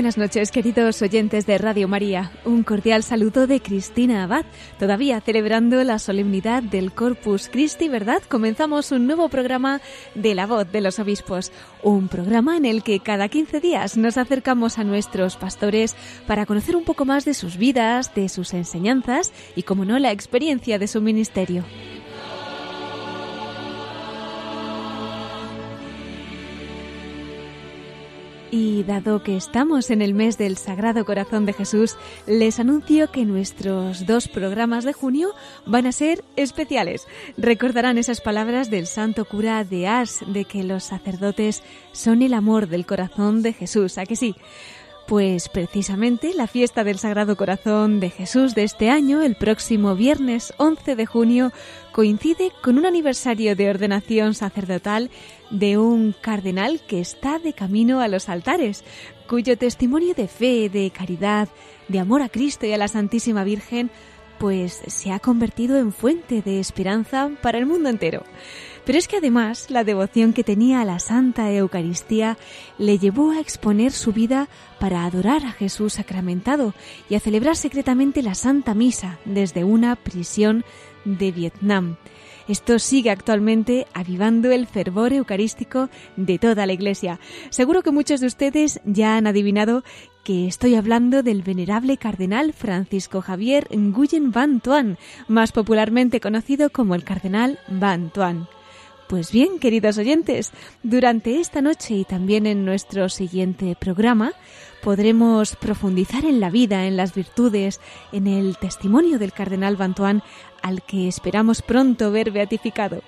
[0.00, 2.32] Buenas noches, queridos oyentes de Radio María.
[2.46, 4.46] Un cordial saludo de Cristina Abad.
[4.78, 8.22] Todavía celebrando la solemnidad del Corpus Christi, ¿verdad?
[8.26, 9.82] Comenzamos un nuevo programa
[10.14, 11.52] de La Voz de los Obispos.
[11.82, 15.94] Un programa en el que cada 15 días nos acercamos a nuestros pastores
[16.26, 20.12] para conocer un poco más de sus vidas, de sus enseñanzas y, como no, la
[20.12, 21.62] experiencia de su ministerio.
[28.52, 33.24] Y dado que estamos en el mes del Sagrado Corazón de Jesús, les anuncio que
[33.24, 35.30] nuestros dos programas de junio
[35.66, 37.06] van a ser especiales.
[37.36, 41.62] Recordarán esas palabras del santo cura de Ars de que los sacerdotes
[41.92, 44.34] son el amor del corazón de Jesús, ¿a que sí?
[45.10, 50.54] Pues precisamente la fiesta del Sagrado Corazón de Jesús de este año, el próximo viernes
[50.56, 51.52] 11 de junio,
[51.90, 55.10] coincide con un aniversario de ordenación sacerdotal
[55.50, 58.84] de un cardenal que está de camino a los altares,
[59.26, 61.48] cuyo testimonio de fe, de caridad,
[61.88, 63.90] de amor a Cristo y a la Santísima Virgen,
[64.38, 68.22] pues se ha convertido en fuente de esperanza para el mundo entero.
[68.84, 72.38] Pero es que además la devoción que tenía a la Santa Eucaristía
[72.78, 74.48] le llevó a exponer su vida
[74.78, 76.74] para adorar a Jesús sacramentado
[77.08, 80.64] y a celebrar secretamente la Santa Misa desde una prisión
[81.04, 81.96] de Vietnam.
[82.48, 87.20] Esto sigue actualmente avivando el fervor eucarístico de toda la Iglesia.
[87.50, 89.84] Seguro que muchos de ustedes ya han adivinado
[90.24, 94.98] que estoy hablando del venerable cardenal Francisco Javier Nguyen Van Tuan,
[95.28, 98.48] más popularmente conocido como el cardenal Van Tuan.
[99.10, 100.52] Pues bien, queridos oyentes,
[100.84, 104.34] durante esta noche y también en nuestro siguiente programa
[104.84, 107.80] podremos profundizar en la vida, en las virtudes,
[108.12, 110.22] en el testimonio del cardenal Bantuán
[110.62, 113.02] al que esperamos pronto ver beatificado.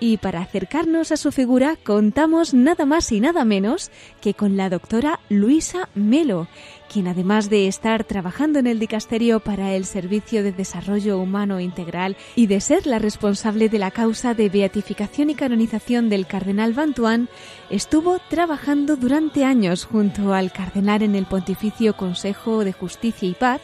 [0.00, 4.70] Y para acercarnos a su figura contamos nada más y nada menos que con la
[4.70, 6.46] doctora Luisa Melo,
[6.92, 12.16] quien además de estar trabajando en el dicasterio para el Servicio de Desarrollo Humano Integral
[12.36, 17.28] y de ser la responsable de la causa de beatificación y canonización del cardenal Bantuán,
[17.68, 23.60] estuvo trabajando durante años junto al cardenal en el Pontificio Consejo de Justicia y Paz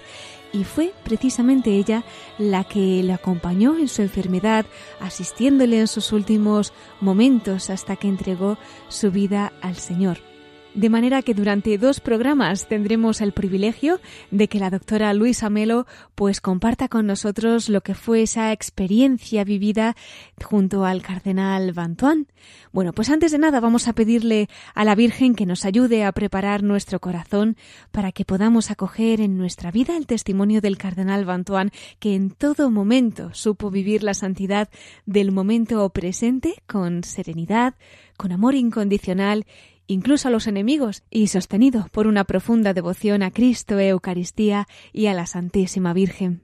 [0.54, 2.04] y fue precisamente ella
[2.38, 4.64] la que le acompañó en su enfermedad,
[5.00, 8.56] asistiéndole en sus últimos momentos hasta que entregó
[8.88, 10.33] su vida al Señor.
[10.74, 14.00] De manera que durante dos programas tendremos el privilegio
[14.32, 15.86] de que la doctora Luisa Melo
[16.16, 19.94] pues comparta con nosotros lo que fue esa experiencia vivida
[20.42, 22.26] junto al cardenal Bantuán.
[22.72, 26.10] Bueno, pues antes de nada vamos a pedirle a la Virgen que nos ayude a
[26.10, 27.56] preparar nuestro corazón
[27.92, 31.70] para que podamos acoger en nuestra vida el testimonio del cardenal Bantuán
[32.00, 34.68] que en todo momento supo vivir la santidad
[35.06, 37.74] del momento presente con serenidad,
[38.16, 39.46] con amor incondicional
[39.86, 45.14] incluso a los enemigos, y sostenido por una profunda devoción a Cristo, Eucaristía y a
[45.14, 46.43] la Santísima Virgen.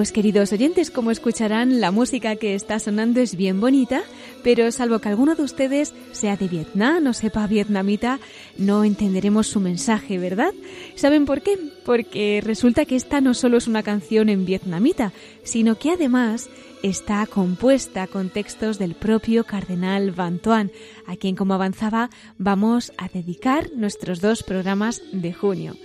[0.00, 4.00] Pues queridos oyentes, como escucharán, la música que está sonando es bien bonita,
[4.42, 8.18] pero salvo que alguno de ustedes sea de Vietnam o sepa vietnamita,
[8.56, 10.54] no entenderemos su mensaje, ¿verdad?
[10.94, 11.58] ¿Saben por qué?
[11.84, 15.12] Porque resulta que esta no solo es una canción en vietnamita,
[15.42, 16.48] sino que además
[16.82, 20.70] está compuesta con textos del propio cardenal Van Tuan,
[21.06, 22.08] a quien como avanzaba
[22.38, 25.76] vamos a dedicar nuestros dos programas de junio.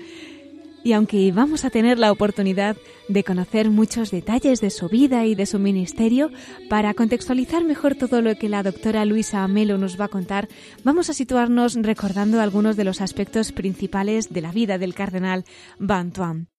[0.85, 2.77] Y aunque vamos a tener la oportunidad
[3.09, 6.29] de conocer muchos detalles de su vida y de su ministerio,
[6.69, 10.47] para contextualizar mejor todo lo que la doctora Luisa Amelo nos va a contar,
[10.83, 15.43] vamos a situarnos recordando algunos de los aspectos principales de la vida del cardenal
[15.79, 16.49] Bantuan.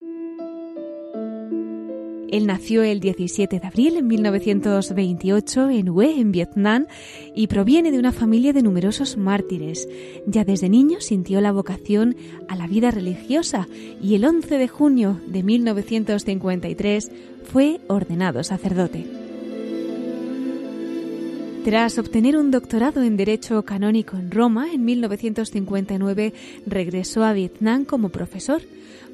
[2.30, 6.86] Él nació el 17 de abril de 1928 en Hue, en Vietnam,
[7.34, 9.88] y proviene de una familia de numerosos mártires.
[10.26, 12.16] Ya desde niño sintió la vocación
[12.48, 13.68] a la vida religiosa
[14.02, 17.10] y el 11 de junio de 1953
[17.44, 19.06] fue ordenado sacerdote.
[21.66, 26.32] Tras obtener un doctorado en Derecho Canónico en Roma, en 1959
[26.64, 28.62] regresó a Vietnam como profesor.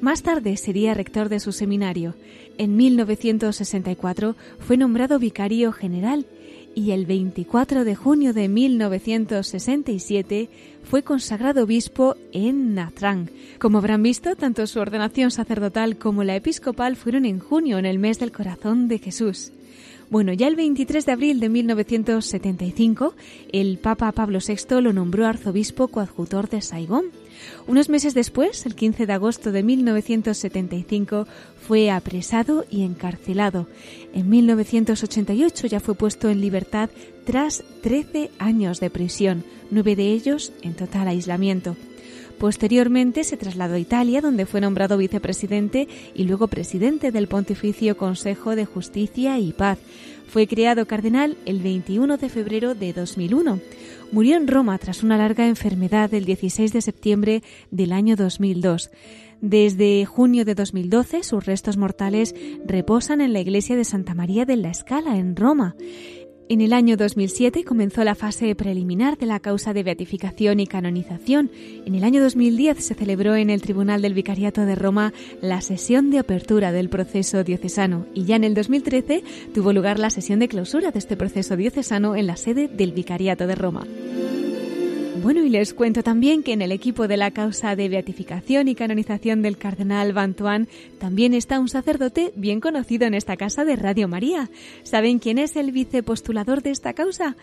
[0.03, 2.13] Más tarde sería rector de su seminario.
[2.57, 6.25] En 1964 fue nombrado vicario general
[6.75, 10.49] y el 24 de junio de 1967
[10.83, 13.29] fue consagrado obispo en Nha Trang.
[13.59, 17.97] Como habrán visto, tanto su ordenación sacerdotal como la episcopal fueron en junio, en el
[17.97, 19.53] mes del corazón de Jesús.
[20.09, 23.15] Bueno, ya el 23 de abril de 1975,
[23.53, 27.05] el Papa Pablo VI lo nombró arzobispo coadjutor de Saigón.
[27.67, 31.27] Unos meses después, el 15 de agosto de 1975,
[31.67, 33.67] fue apresado y encarcelado.
[34.13, 36.89] En 1988 ya fue puesto en libertad
[37.25, 41.75] tras 13 años de prisión, nueve de ellos en total aislamiento.
[42.37, 48.55] Posteriormente se trasladó a Italia, donde fue nombrado vicepresidente y luego presidente del Pontificio Consejo
[48.55, 49.79] de Justicia y Paz.
[50.33, 53.59] Fue creado cardenal el 21 de febrero de 2001.
[54.11, 58.89] Murió en Roma tras una larga enfermedad el 16 de septiembre del año 2002.
[59.41, 62.33] Desde junio de 2012 sus restos mortales
[62.65, 65.75] reposan en la iglesia de Santa María de la Escala en Roma.
[66.49, 71.49] En el año 2007 comenzó la fase preliminar de la causa de beatificación y canonización.
[71.85, 76.11] En el año 2010 se celebró en el Tribunal del Vicariato de Roma la sesión
[76.11, 79.23] de apertura del proceso diocesano y ya en el 2013
[79.53, 83.47] tuvo lugar la sesión de clausura de este proceso diocesano en la sede del Vicariato
[83.47, 83.87] de Roma.
[85.23, 88.75] Bueno, y les cuento también que en el equipo de la causa de beatificación y
[88.75, 90.67] canonización del cardenal Bantuán
[90.99, 94.49] también está un sacerdote bien conocido en esta casa de Radio María.
[94.83, 97.37] ¿Saben quién es el vicepostulador de esta causa?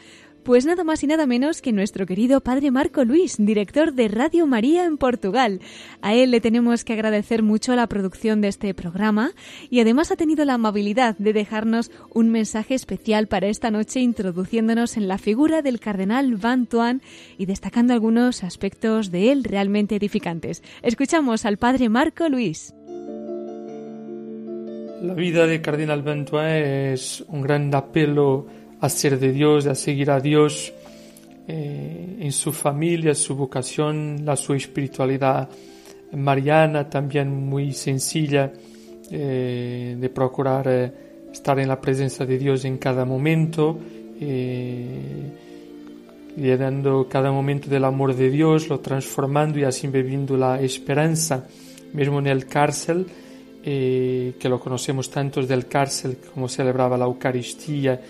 [0.44, 4.46] Pues nada más y nada menos que nuestro querido padre Marco Luis, director de Radio
[4.46, 5.60] María en Portugal.
[6.00, 9.32] A él le tenemos que agradecer mucho la producción de este programa
[9.68, 14.96] y además ha tenido la amabilidad de dejarnos un mensaje especial para esta noche introduciéndonos
[14.96, 16.68] en la figura del cardenal Van
[17.36, 20.62] y destacando algunos aspectos de él realmente edificantes.
[20.82, 22.74] Escuchamos al padre Marco Luis.
[25.02, 28.46] La vida de cardenal Van es un gran apelo
[28.80, 30.72] a ser de Dios, a seguir a Dios
[31.46, 35.48] eh, en su familia, su vocación, la su espiritualidad
[36.12, 38.52] mariana también muy sencilla
[39.10, 40.92] eh, de procurar eh,
[41.32, 43.78] estar en la presencia de Dios en cada momento,
[46.36, 51.46] llenando cada momento del amor de Dios, lo transformando y así bebiendo la esperanza,
[51.94, 53.06] mismo en el cárcel,
[53.62, 58.00] que lo conocemos tantos del cárcel, como celebraba la Eucaristía,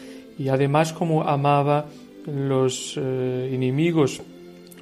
[0.41, 1.85] y además cómo amaba
[2.25, 4.23] los eh, enemigos,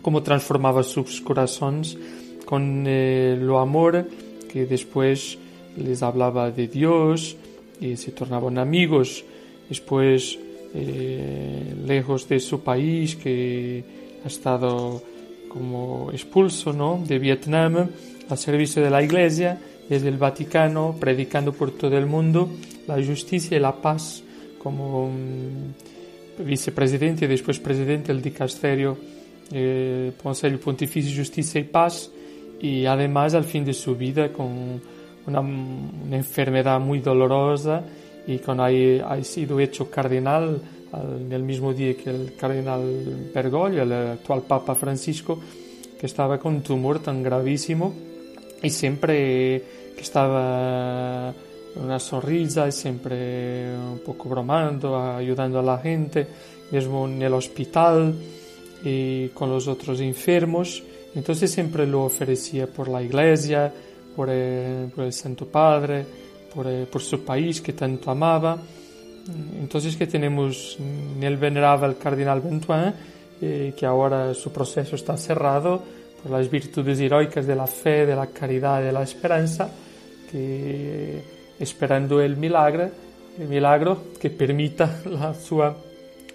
[0.00, 1.99] cómo transformaba sus corazones
[2.45, 4.09] con eh, lo amor
[4.49, 5.37] que después
[5.77, 7.37] les hablaba de Dios
[7.81, 9.25] y se tornaban amigos.
[9.69, 10.38] Después,
[10.75, 13.83] eh, lejos de su país, que
[14.25, 15.03] ha estado
[15.49, 17.03] como expulso ¿no?
[17.05, 17.88] de Vietnam,
[18.29, 22.49] al servicio de la Iglesia, desde el Vaticano, predicando por todo el mundo
[22.87, 24.23] la justicia y la paz
[24.68, 25.10] como
[26.38, 28.98] vicepresidente y después presidente del dicasterio
[29.50, 32.10] eh, Consejo Pontificio Justicia y Paz
[32.60, 34.78] y además al fin de su vida con
[35.26, 35.40] una,
[36.14, 37.82] enfermedad muy dolorosa
[38.26, 40.60] y con ahí ha sido hecho cardenal
[40.92, 45.40] en el mismo día que el cardenal Bergoglio, el actual Papa Francisco,
[45.98, 47.94] que estaba con un tumor tan gravísimo
[48.62, 49.62] y siempre
[49.96, 51.32] que estaba
[51.82, 56.26] una sonrisa y siempre un poco bromando, ayudando a la gente,
[56.70, 58.14] mismo en el hospital
[58.85, 60.82] y con los otros enfermos.
[61.14, 63.73] Entonces siempre lo ofrecía por la iglesia,
[64.14, 66.04] por el, por el Santo Padre,
[66.54, 68.58] por, el, por, su país que tanto amaba.
[69.61, 72.92] Entonces que tenemos en el venerable cardenal Bentuin,
[73.40, 75.82] eh, que ahora su proceso está cerrado
[76.23, 79.70] por las virtudes heroicas de la fe, de la caridad, de la esperanza,
[80.30, 82.91] que esperando el milagro,
[83.38, 85.62] el milagro que permita la su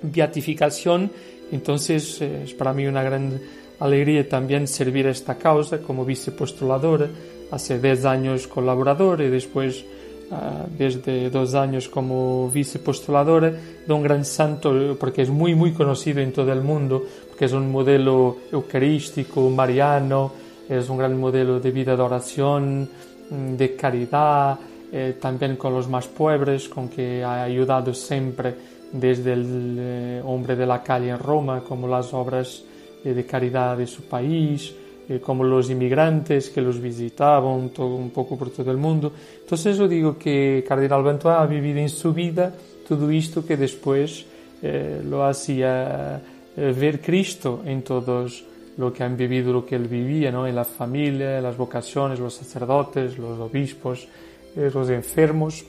[0.01, 1.11] beatificación.
[1.51, 3.39] Entonces es para mí una gran
[3.79, 7.09] alegría también servir a esta causa como vicepostulador
[7.51, 9.83] hace 10 años colaborador y después
[10.31, 13.51] uh, desde dos años como vicepostulador
[13.85, 17.53] de un gran santo porque es muy muy conocido en todo el mundo porque es
[17.53, 20.31] un modelo eucarístico, mariano,
[20.69, 22.89] es un gran modelo de vida de oración,
[23.29, 24.57] mm, de caridad,
[24.93, 28.55] eh, también con los más pobres, con que ha ayudado siempre
[28.93, 32.63] desde el eh, hombre de la calle en Roma, como las obras
[33.03, 34.73] eh, de caridad de su país,
[35.09, 39.11] eh, como los inmigrantes que los visitaban todo, un poco por todo el mundo.
[39.41, 42.53] Entonces yo digo que Cardenal Bantuá ha vivido en su vida
[42.87, 44.25] todo esto que después
[44.61, 46.21] eh, lo hacía
[46.55, 48.45] eh, ver Cristo en todos
[48.77, 50.47] lo que han vivido, lo que él vivía, ¿no?
[50.47, 54.07] en la familia, las vocaciones, los sacerdotes, los obispos,
[54.55, 55.65] eh, los enfermos,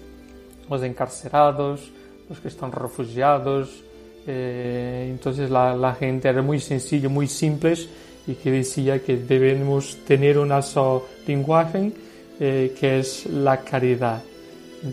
[0.68, 1.90] los encarcerados,
[2.28, 3.82] los que están refugiados.
[4.26, 7.88] Eh, entonces la, gente era muy sencilla, muy simples
[8.26, 11.92] y que decía que debemos tener una sola lenguaje
[12.40, 14.22] eh, que es la caridad.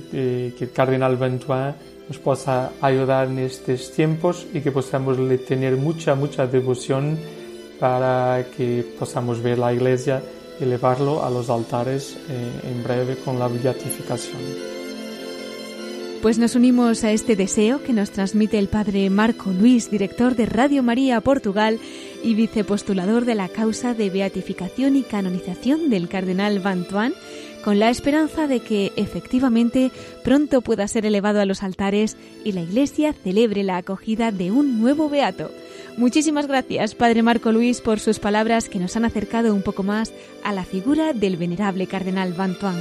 [0.10, 1.74] Que el cardenal Bentuin
[2.08, 7.20] nos pueda ayudar en estos tiempos y que podamos tener mucha, mucha devoción
[7.78, 10.22] para que podamos ver la iglesia
[10.62, 14.42] elevarlo a los altares eh, en breve con la beatificación.
[16.22, 20.46] Pues nos unimos a este deseo que nos transmite el padre Marco Luis, director de
[20.46, 21.80] Radio María Portugal
[22.24, 27.16] y vicepostulador de la causa de beatificación y canonización del cardenal Bantuán,
[27.64, 29.90] con la esperanza de que efectivamente
[30.24, 34.80] pronto pueda ser elevado a los altares y la Iglesia celebre la acogida de un
[34.80, 35.50] nuevo beato.
[35.98, 40.12] Muchísimas gracias, Padre Marco Luis, por sus palabras que nos han acercado un poco más
[40.44, 42.80] a la figura del venerable cardenal Bantuán.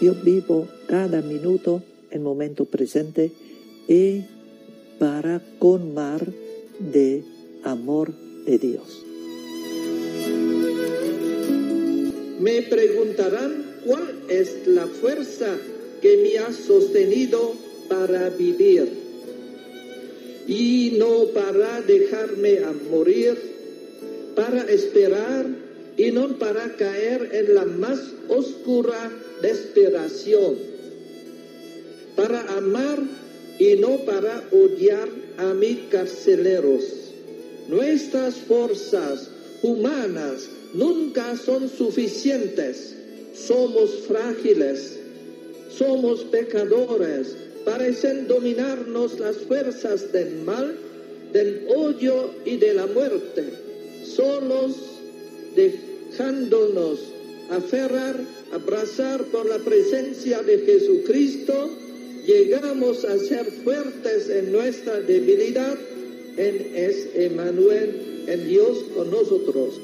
[0.00, 3.32] Yo vivo cada minuto, el momento presente,
[3.88, 4.22] y
[4.98, 6.26] para colmar
[6.78, 7.24] de
[7.64, 8.12] amor
[8.46, 9.04] de Dios.
[12.40, 15.56] Me preguntarán cuál es la fuerza
[16.00, 17.52] que me ha sostenido
[17.88, 19.09] para vivir
[20.50, 23.38] y no para dejarme a morir,
[24.34, 25.46] para esperar
[25.96, 30.56] y no para caer en la más oscura desesperación,
[32.16, 32.98] para amar
[33.60, 36.82] y no para odiar a mis carceleros.
[37.68, 39.30] Nuestras fuerzas
[39.62, 42.96] humanas nunca son suficientes.
[43.34, 44.98] Somos frágiles,
[45.70, 50.76] somos pecadores, parecen dominarnos las fuerzas del mal,
[51.32, 53.44] del odio y de la muerte.
[54.04, 54.76] Solos
[55.54, 57.00] dejándonos
[57.50, 58.16] aferrar,
[58.52, 61.70] abrazar por la presencia de Jesucristo,
[62.26, 65.76] llegamos a ser fuertes en nuestra debilidad.
[66.36, 69.80] En es Emmanuel, en Dios con nosotros.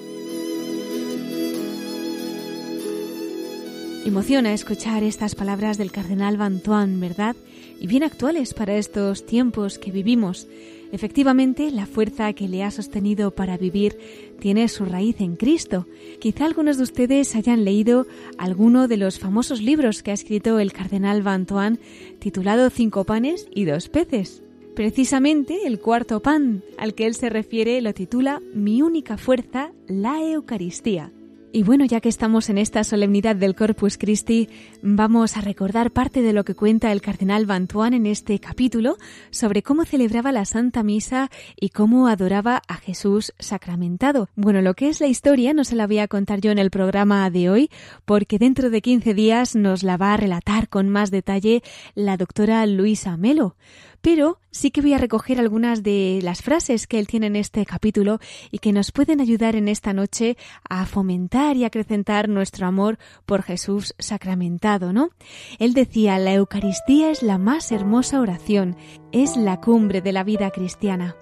[4.06, 7.35] Emociona escuchar estas palabras del cardenal Bantuán, ¿verdad?
[7.80, 10.49] Y bien actuales para estos tiempos que vivimos.
[10.92, 13.99] Efectivamente, la fuerza que le ha sostenido para vivir
[14.38, 15.87] tiene su raíz en Cristo.
[16.21, 18.06] Quizá algunos de ustedes hayan leído
[18.38, 21.78] alguno de los famosos libros que ha escrito el cardenal Bantuán
[22.18, 24.42] titulado Cinco panes y dos peces.
[24.75, 30.23] Precisamente el cuarto pan al que él se refiere lo titula Mi única fuerza, la
[30.23, 31.12] Eucaristía.
[31.56, 34.50] Y bueno, ya que estamos en esta solemnidad del Corpus Christi,
[34.82, 38.98] vamos a recordar parte de lo que cuenta el cardenal Bantuán en este capítulo
[39.30, 44.28] sobre cómo celebraba la Santa Misa y cómo adoraba a Jesús sacramentado.
[44.36, 46.70] Bueno, lo que es la historia no se la voy a contar yo en el
[46.70, 47.70] programa de hoy,
[48.04, 51.62] porque dentro de 15 días nos la va a relatar con más detalle
[51.94, 53.56] la doctora Luisa Melo
[54.06, 57.66] pero sí que voy a recoger algunas de las frases que él tiene en este
[57.66, 58.20] capítulo
[58.52, 60.36] y que nos pueden ayudar en esta noche
[60.68, 65.08] a fomentar y acrecentar nuestro amor por Jesús sacramentado, ¿no?
[65.58, 68.76] Él decía, la Eucaristía es la más hermosa oración,
[69.10, 71.16] es la cumbre de la vida cristiana.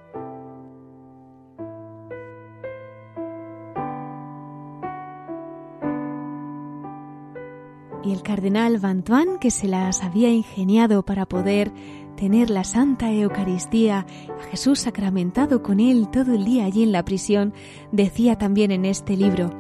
[8.05, 11.73] Y el cardenal Bantuán, que se las había ingeniado para poder
[12.17, 14.07] tener la Santa Eucaristía,
[14.41, 17.53] a Jesús sacramentado con él todo el día allí en la prisión,
[17.93, 19.51] decía también en este libro,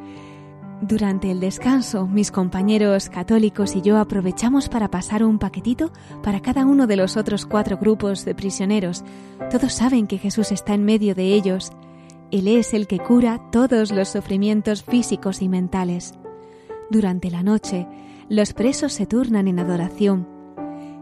[0.80, 5.90] durante el descanso, mis compañeros católicos y yo aprovechamos para pasar un paquetito
[6.22, 9.02] para cada uno de los otros cuatro grupos de prisioneros.
[9.50, 11.72] Todos saben que Jesús está en medio de ellos.
[12.30, 16.14] Él es el que cura todos los sufrimientos físicos y mentales.
[16.90, 17.86] Durante la noche,
[18.28, 20.33] los presos se turnan en adoración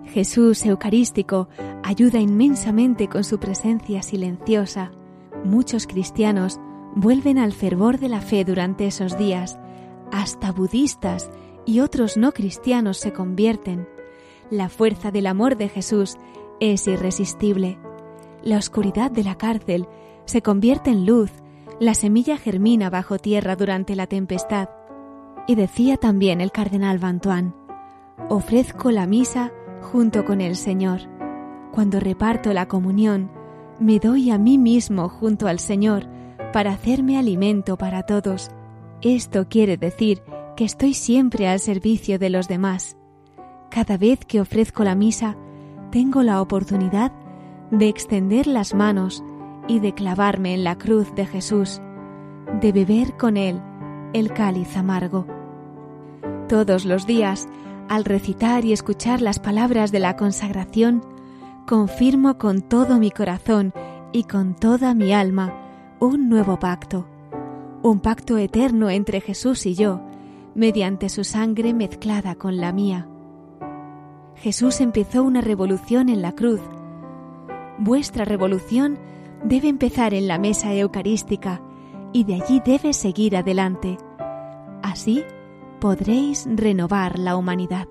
[0.07, 1.49] Jesús Eucarístico
[1.83, 4.93] ayuda inmensamente con su presencia silenciosa.
[5.45, 6.61] Muchos cristianos
[6.95, 9.59] vuelven al fervor de la fe durante esos días,
[10.11, 11.31] hasta budistas
[11.65, 13.89] y otros no cristianos se convierten.
[14.51, 16.17] La fuerza del amor de Jesús
[16.61, 17.79] es irresistible.
[18.43, 19.89] La oscuridad de la cárcel
[20.27, 21.31] se convierte en luz,
[21.81, 24.69] la semilla germina bajo tierra durante la tempestad.
[25.47, 27.57] Y decía también el cardenal Bantuán,
[28.29, 31.01] ofrezco la misa junto con el Señor.
[31.73, 33.31] Cuando reparto la comunión,
[33.79, 36.07] me doy a mí mismo junto al Señor
[36.53, 38.51] para hacerme alimento para todos.
[39.01, 40.23] Esto quiere decir
[40.57, 42.97] que estoy siempre al servicio de los demás.
[43.71, 45.37] Cada vez que ofrezco la misa,
[45.91, 47.13] tengo la oportunidad
[47.71, 49.25] de extender las manos
[49.67, 51.81] y de clavarme en la cruz de Jesús,
[52.61, 53.61] de beber con Él
[54.13, 55.27] el cáliz amargo.
[56.49, 57.49] Todos los días,
[57.89, 61.03] al recitar y escuchar las palabras de la consagración,
[61.67, 63.73] confirmo con todo mi corazón
[64.13, 65.53] y con toda mi alma
[66.01, 67.07] un nuevo pacto,
[67.83, 70.01] un pacto eterno entre Jesús y yo,
[70.55, 73.09] mediante su sangre mezclada con la mía.
[74.37, 76.61] Jesús empezó una revolución en la cruz.
[77.79, 78.99] Vuestra revolución
[79.45, 81.61] debe empezar en la mesa eucarística
[82.13, 83.99] y de allí debe seguir adelante.
[84.83, 85.25] Así
[85.83, 87.89] podréis renovar la humanidad.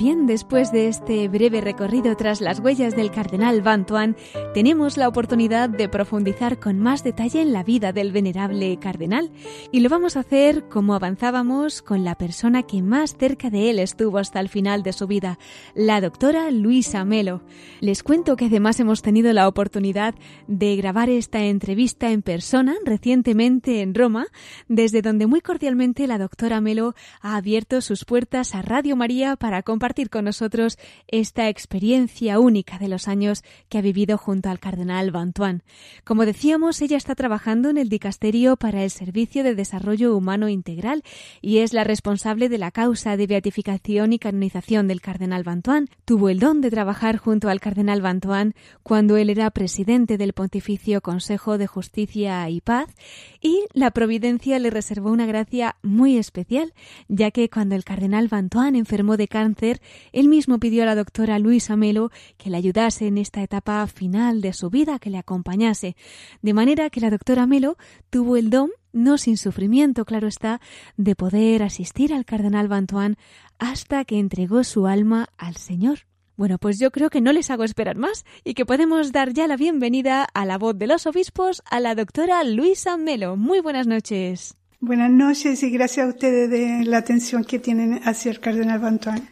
[0.00, 4.16] Bien, después de este breve recorrido tras las huellas del cardenal Bantuan,
[4.54, 9.30] tenemos la oportunidad de profundizar con más detalle en la vida del venerable cardenal.
[9.72, 13.78] Y lo vamos a hacer como avanzábamos con la persona que más cerca de él
[13.78, 15.38] estuvo hasta el final de su vida,
[15.74, 17.42] la doctora Luisa Melo.
[17.80, 20.14] Les cuento que además hemos tenido la oportunidad
[20.46, 24.28] de grabar esta entrevista en persona recientemente en Roma,
[24.66, 29.62] desde donde muy cordialmente la doctora Melo ha abierto sus puertas a Radio María para
[29.62, 35.10] compartir con nosotros esta experiencia única de los años que ha vivido junto al cardenal
[35.10, 35.64] Bantuan.
[36.04, 41.02] Como decíamos, ella está trabajando en el Dicasterio para el Servicio de Desarrollo Humano Integral
[41.42, 45.88] y es la responsable de la causa de beatificación y canonización del cardenal Bantuan.
[46.04, 51.00] Tuvo el don de trabajar junto al cardenal Bantuan cuando él era presidente del Pontificio
[51.00, 52.94] Consejo de Justicia y Paz
[53.40, 56.72] y la providencia le reservó una gracia muy especial,
[57.08, 59.79] ya que cuando el cardenal Bantuan enfermó de cáncer,
[60.12, 64.40] él mismo pidió a la doctora Luisa Melo que le ayudase en esta etapa final
[64.40, 65.96] de su vida, que le acompañase,
[66.42, 67.76] de manera que la doctora Melo
[68.10, 70.60] tuvo el don no sin sufrimiento, claro está,
[70.96, 73.16] de poder asistir al cardenal Bantuán
[73.58, 76.00] hasta que entregó su alma al Señor.
[76.36, 79.46] Bueno, pues yo creo que no les hago esperar más y que podemos dar ya
[79.46, 83.36] la bienvenida a la voz de los obispos a la doctora Luisa Melo.
[83.36, 84.56] Muy buenas noches.
[84.80, 89.28] Buenas noches y gracias a ustedes de la atención que tienen hacia el cardenal Bantuán.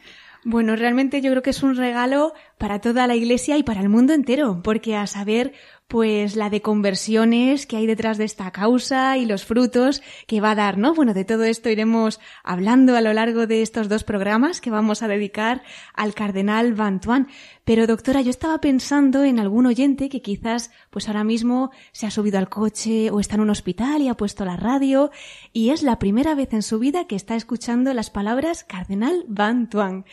[0.51, 3.91] Bueno, realmente yo creo que es un regalo para toda la Iglesia y para el
[3.91, 5.53] mundo entero, porque a saber,
[5.89, 10.51] pues la de conversiones que hay detrás de esta causa y los frutos que va
[10.51, 10.95] a dar, ¿no?
[10.95, 15.03] Bueno, de todo esto iremos hablando a lo largo de estos dos programas que vamos
[15.03, 15.63] a dedicar
[15.95, 17.29] al cardenal Bantuán.
[17.65, 22.11] Pero doctora, yo estaba pensando en algún oyente que quizás pues ahora mismo se ha
[22.11, 25.11] subido al coche o está en un hospital y ha puesto la radio
[25.55, 30.05] y es la primera vez en su vida que está escuchando las palabras cardenal Bantuán.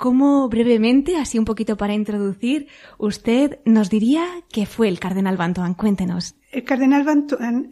[0.00, 5.74] ¿Cómo brevemente, así un poquito para introducir, usted nos diría qué fue el cardenal Bantuán?
[5.74, 6.36] Cuéntenos.
[6.50, 7.70] El cardenal Bantuán,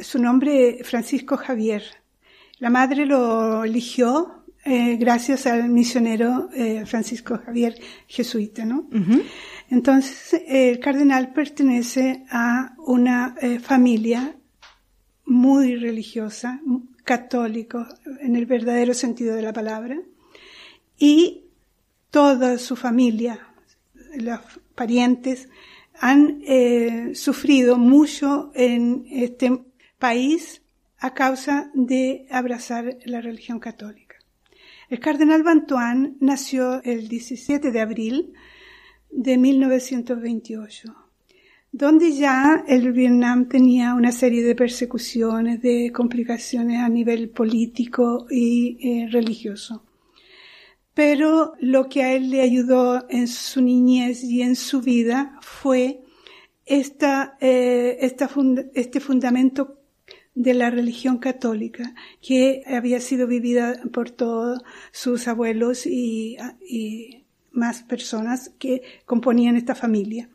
[0.00, 1.82] su nombre Francisco Javier.
[2.58, 7.74] La madre lo eligió eh, gracias al misionero eh, Francisco Javier
[8.06, 8.88] jesuita, ¿no?
[9.68, 14.36] Entonces, el cardenal pertenece a una eh, familia
[15.26, 16.62] muy religiosa,
[17.04, 17.86] católico
[18.22, 19.98] en el verdadero sentido de la palabra,
[20.98, 21.44] y
[22.10, 23.48] toda su familia,
[24.16, 24.40] los
[24.74, 25.48] parientes,
[26.00, 29.64] han eh, sufrido mucho en este
[29.98, 30.62] país
[30.98, 34.16] a causa de abrazar la religión católica.
[34.88, 38.32] El cardenal Bantuán nació el 17 de abril
[39.10, 40.94] de 1928,
[41.72, 48.78] donde ya el Vietnam tenía una serie de persecuciones, de complicaciones a nivel político y
[48.80, 49.87] eh, religioso
[50.98, 56.00] pero lo que a él le ayudó en su niñez y en su vida fue
[56.66, 59.78] esta, eh, este fundamento
[60.34, 66.36] de la religión católica que había sido vivida por todos sus abuelos y,
[66.68, 70.28] y más personas que componían esta familia.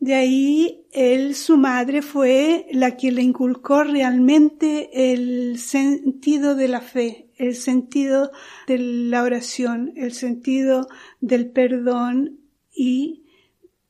[0.00, 6.80] De ahí él, su madre fue la que le inculcó realmente el sentido de la
[6.80, 8.30] fe, el sentido
[8.68, 10.86] de la oración, el sentido
[11.20, 12.38] del perdón
[12.72, 13.24] y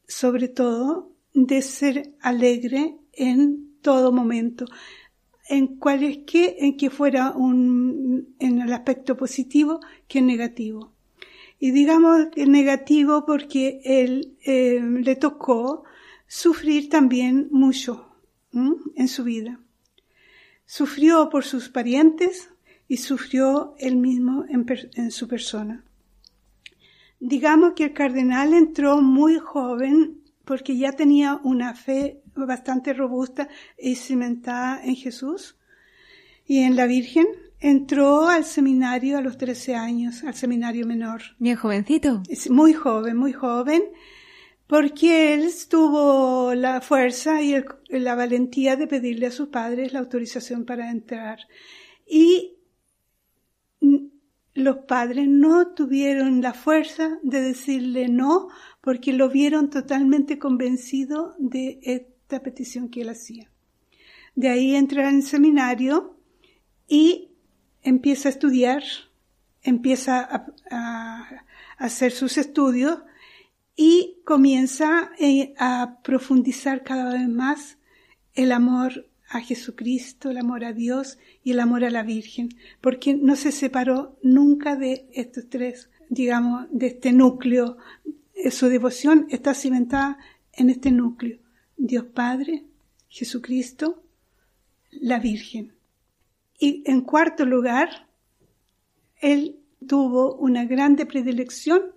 [0.07, 4.65] sobre todo de ser alegre en todo momento,
[5.47, 10.93] en cual que, en que fuera un, en el aspecto positivo que negativo.
[11.61, 15.85] Y digamos que negativo porque él eh, le tocó
[16.29, 18.09] sufrir también mucho
[18.53, 19.59] en su vida.
[20.67, 22.51] Sufrió por sus parientes
[22.87, 24.65] y sufrió él mismo en,
[24.95, 25.85] en su persona.
[27.19, 33.97] Digamos que el cardenal entró muy joven porque ya tenía una fe bastante robusta y
[33.97, 35.57] cimentada en Jesús
[36.47, 37.27] y en la Virgen.
[37.61, 41.23] Entró al seminario a los 13 años, al seminario menor.
[41.39, 42.23] Bien jovencito.
[42.51, 43.83] Muy joven, muy joven,
[44.69, 47.55] porque él tuvo la fuerza y
[47.89, 51.41] la valentía de pedirle a sus padres la autorización para entrar.
[52.07, 52.59] Y
[54.53, 58.49] los padres no tuvieron la fuerza de decirle no
[58.83, 63.51] porque lo vieron totalmente convencido de esta petición que él hacía.
[64.35, 66.17] De ahí entra en seminario
[66.87, 67.31] y
[67.83, 68.83] empieza a estudiar,
[69.63, 71.45] empieza a,
[71.79, 72.99] hacer sus estudios
[73.81, 77.79] y comienza eh, a profundizar cada vez más
[78.35, 82.49] el amor a Jesucristo, el amor a Dios y el amor a la Virgen,
[82.81, 87.77] porque no se separó nunca de estos tres, digamos, de este núcleo.
[88.35, 90.19] Eh, su devoción está cimentada
[90.55, 91.39] en este núcleo.
[91.77, 92.65] Dios Padre,
[93.09, 94.03] Jesucristo,
[94.91, 95.73] la Virgen.
[96.59, 98.09] Y en cuarto lugar,
[99.21, 101.93] él tuvo una grande predilección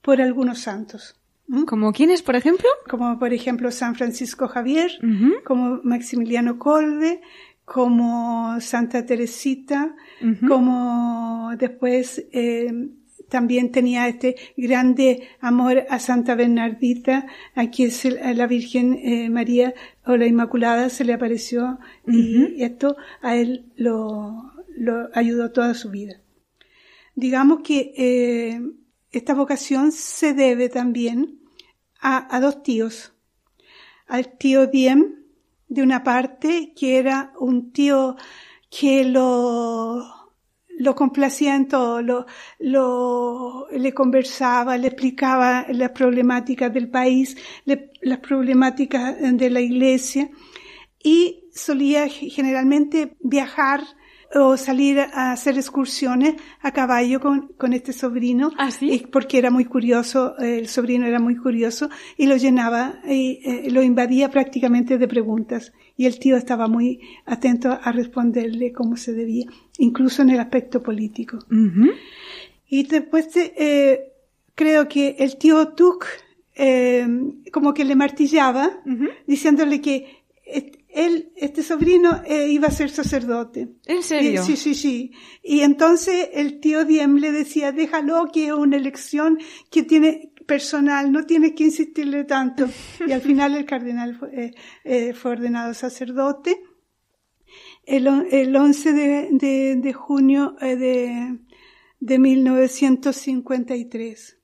[0.00, 1.14] por algunos santos.
[1.48, 1.64] ¿Mm?
[1.64, 2.68] ¿Como quiénes, por ejemplo?
[2.88, 4.90] Como por ejemplo San Francisco Javier,
[5.44, 7.20] como Maximiliano Colbe,
[7.64, 9.94] como Santa Teresita,
[10.46, 12.72] como después eh,
[13.28, 17.90] también tenía este grande amor a Santa Bernardita, a quien
[18.36, 24.52] la Virgen eh, María o la Inmaculada se le apareció y esto a él lo,
[24.76, 26.20] lo, ayudó toda su vida.
[27.14, 28.60] Digamos que eh,
[29.12, 31.40] esta vocación se debe también
[32.00, 33.14] a, dos tíos.
[34.06, 35.24] Al tío Diem,
[35.68, 38.16] de una parte, que era un tío
[38.70, 40.04] que lo,
[40.94, 42.26] complacía en todo,
[42.58, 50.30] le conversaba, le explicaba las problemáticas del país, las problemáticas de la iglesia
[51.02, 53.80] y solía generalmente viajar
[54.38, 59.06] o salir a hacer excursiones a caballo con, con este sobrino, ¿Ah, sí?
[59.10, 63.82] porque era muy curioso, el sobrino era muy curioso y lo llenaba y eh, lo
[63.82, 69.46] invadía prácticamente de preguntas y el tío estaba muy atento a responderle como se debía,
[69.78, 71.38] incluso en el aspecto político.
[72.68, 74.12] Y después eh,
[74.54, 76.04] creo que el tío Tuk
[76.54, 77.06] eh,
[77.52, 78.82] como que le martillaba
[79.26, 80.24] diciéndole que
[80.96, 83.68] él, este sobrino, eh, iba a ser sacerdote.
[83.84, 84.42] ¿En serio?
[84.42, 85.12] sí, sí, sí.
[85.42, 89.38] Y entonces el tío Diem le decía, déjalo que es una elección
[89.70, 92.66] que tiene personal, no tienes que insistirle tanto.
[93.06, 94.54] Y al final el cardenal fue, eh,
[94.84, 96.62] eh, fue ordenado sacerdote.
[97.84, 101.40] El, el 11 de, de, de junio de,
[102.00, 104.38] de 1953.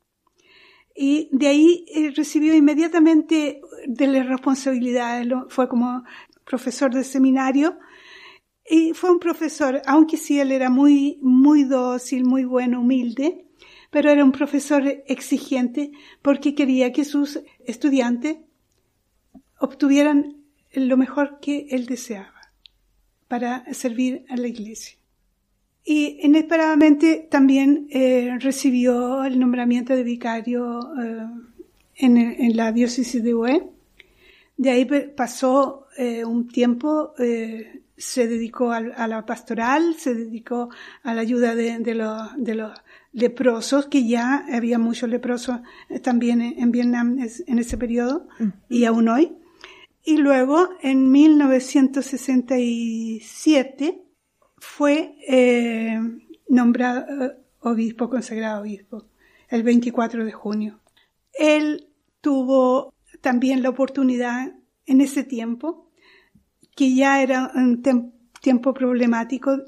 [0.94, 6.04] Y de ahí recibió inmediatamente de las responsabilidades, fue como
[6.44, 7.78] profesor de seminario,
[8.68, 13.46] y fue un profesor, aunque sí él era muy, muy dócil, muy bueno, humilde,
[13.90, 18.38] pero era un profesor exigente porque quería que sus estudiantes
[19.58, 22.52] obtuvieran lo mejor que él deseaba
[23.28, 24.98] para servir a la iglesia.
[25.84, 31.26] Y inesperadamente también eh, recibió el nombramiento de vicario eh,
[31.96, 33.68] en, la diócesis de Hue.
[34.62, 40.68] De ahí pasó eh, un tiempo eh, se dedicó a, la pastoral, se dedicó
[41.02, 41.94] a la ayuda de, de,
[42.36, 42.72] de, los
[43.12, 45.58] leprosos, que ya había muchos leprosos
[46.04, 48.28] también en, Vietnam en ese periodo
[48.68, 49.36] y aún hoy.
[50.04, 54.00] Y luego, en 1967,
[54.58, 55.98] fue eh,
[56.48, 57.04] nombrado
[57.62, 59.06] obispo, consagrado obispo,
[59.48, 60.78] el 24 de junio.
[61.32, 61.88] Él
[62.20, 62.91] tuvo
[63.22, 64.52] también la oportunidad
[64.84, 65.88] en ese tiempo,
[66.76, 67.82] que ya era un
[68.40, 69.62] tiempo problemático.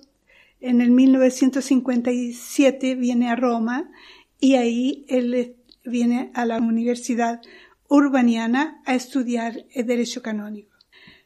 [0.61, 3.91] En el 1957 viene a Roma
[4.41, 7.41] y ahí él viene a la Universidad
[7.89, 10.75] urbaniana a estudiar el derecho canónico.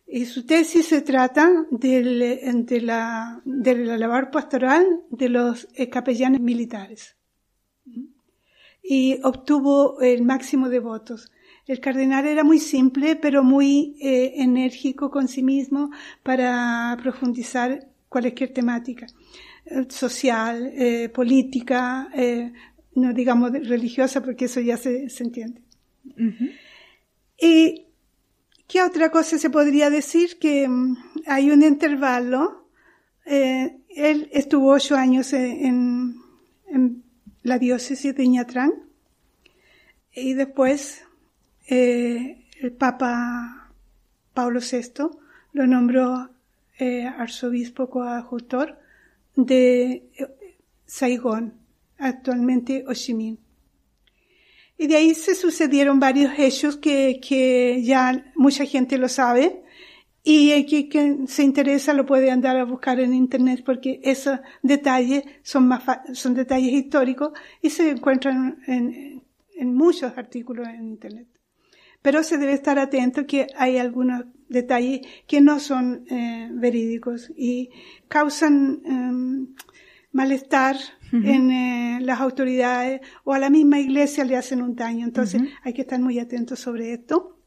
[0.07, 6.41] Y su tesis se trata del, de, la, la labor pastoral de los eh, capellanes
[6.41, 7.17] militares.
[8.83, 11.31] Y obtuvo el máximo de votos.
[11.69, 15.91] El cardenal era muy simple, pero muy eh, enérgico con sí mismo
[16.23, 19.07] para profundizar cualquier temática
[19.67, 22.53] eh, social, eh, política, eh,
[22.95, 25.61] no digamos religiosa, porque eso ya se, se entiende.
[27.39, 27.87] ¿Y
[28.67, 30.39] qué otra cosa se podría decir?
[30.39, 32.71] Que um, hay un intervalo.
[33.27, 36.17] él estuvo ocho años en,
[36.67, 37.05] en
[37.43, 38.73] la diócesis de Ñatrán
[40.15, 41.05] y después
[41.71, 43.73] eh, el Papa
[44.33, 45.11] Pablo VI
[45.53, 46.31] lo nombró
[46.79, 48.79] eh, arzobispo coadjutor
[49.37, 50.11] de
[50.87, 51.55] Saigón,
[51.99, 53.39] actualmente Ho Chi Minh.
[54.79, 59.63] Y de ahí se sucedieron varios hechos que, ya mucha gente lo sabe
[60.25, 65.25] y que, que, se interesa lo puede andar a buscar en internet porque esos detalles
[65.43, 69.23] son más son detalles históricos y se encuentran en,
[69.57, 71.38] en muchos artículos en internet
[72.03, 77.71] pero se debe estar atento que hay algunos detalles que no son eh, verídicos y
[78.09, 79.65] causan eh,
[80.13, 81.35] malestar uh -huh.
[81.35, 85.05] en eh, las autoridades o a la misma iglesia le hacen un daño.
[85.05, 85.51] Entonces uh -huh.
[85.63, 87.39] hay que estar muy atentos sobre esto.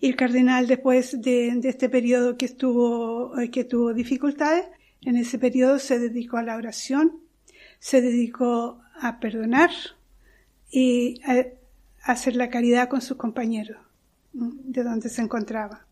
[0.00, 4.66] Y el cardenal después de, de este periodo que estuvo, eh, que tuvo dificultades,
[5.02, 7.20] en ese periodo se dedicó a la oración,
[7.80, 9.70] se dedicó a perdonar
[10.70, 11.46] y a,
[12.12, 13.78] hacer la caridad con sus compañeros
[14.32, 15.86] de donde se encontraba.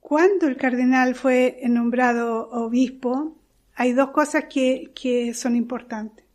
[0.00, 3.38] Cuando el cardenal fue nombrado obispo,
[3.74, 6.26] hay dos cosas que, que son importantes.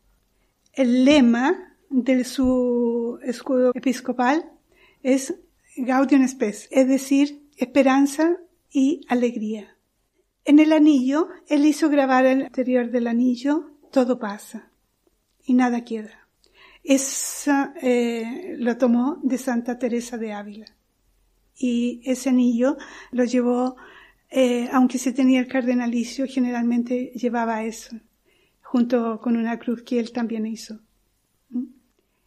[0.74, 4.50] El lema de su escudo episcopal
[5.04, 5.36] es
[5.76, 8.38] Gaudium Spes, es decir, esperanza
[8.72, 9.76] y alegría.
[10.46, 14.72] En el anillo, él hizo grabar el interior del anillo, todo pasa
[15.46, 16.27] y nada queda.
[16.88, 20.68] Esa eh, lo tomó de Santa Teresa de Ávila.
[21.54, 22.78] Y ese anillo
[23.12, 23.76] lo llevó,
[24.30, 27.98] eh, aunque se tenía el cardenalicio, generalmente llevaba eso,
[28.62, 30.80] junto con una cruz que él también hizo.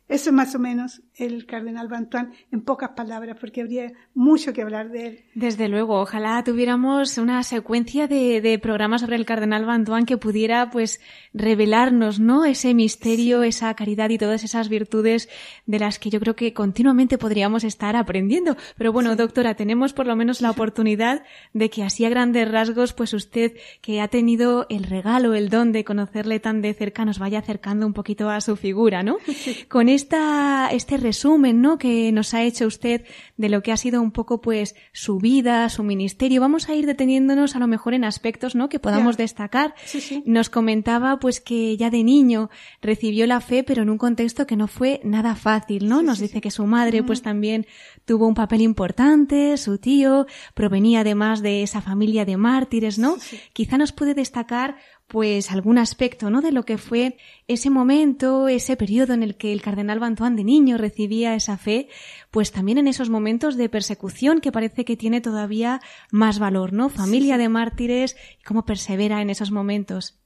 [0.09, 4.63] Eso es más o menos el cardenal Bantuán en pocas palabras, porque habría mucho que
[4.63, 5.25] hablar de él.
[5.35, 10.71] Desde luego, ojalá tuviéramos una secuencia de, de programas sobre el cardenal Bantuán que pudiera,
[10.71, 11.01] pues,
[11.35, 12.45] revelarnos, ¿no?
[12.45, 13.49] Ese misterio, sí.
[13.49, 15.29] esa caridad y todas esas virtudes
[15.67, 18.57] de las que yo creo que continuamente podríamos estar aprendiendo.
[18.77, 19.17] Pero bueno, sí.
[19.17, 23.57] doctora, tenemos por lo menos la oportunidad de que así a grandes rasgos, pues usted,
[23.81, 27.87] que ha tenido el regalo, el don de conocerle tan de cerca, nos vaya acercando
[27.87, 29.19] un poquito a su figura, ¿no?
[29.41, 29.65] Sí.
[29.69, 31.77] Con esta, este resumen, ¿no?
[31.77, 33.05] Que nos ha hecho usted
[33.37, 36.41] de lo que ha sido un poco, pues, su vida, su ministerio.
[36.41, 38.69] Vamos a ir deteniéndonos a lo mejor en aspectos, ¿no?
[38.69, 39.25] Que podamos yeah.
[39.25, 39.75] destacar.
[39.85, 40.23] Sí, sí.
[40.25, 42.49] Nos comentaba, pues, que ya de niño
[42.81, 45.99] recibió la fe, pero en un contexto que no fue nada fácil, ¿no?
[45.99, 47.67] Sí, nos dice que su madre, pues, también
[48.05, 53.17] tuvo un papel importante, su tío provenía además de esa familia de mártires, ¿no?
[53.53, 54.77] Quizá nos puede destacar
[55.11, 56.41] pues algún aspecto, ¿no?
[56.41, 57.17] De lo que fue
[57.49, 61.89] ese momento, ese periodo en el que el cardenal Bantuán de niño recibía esa fe,
[62.31, 65.81] pues también en esos momentos de persecución que parece que tiene todavía
[66.13, 66.91] más valor, ¿no?
[66.91, 70.17] Familia de mártires, cómo persevera en esos momentos.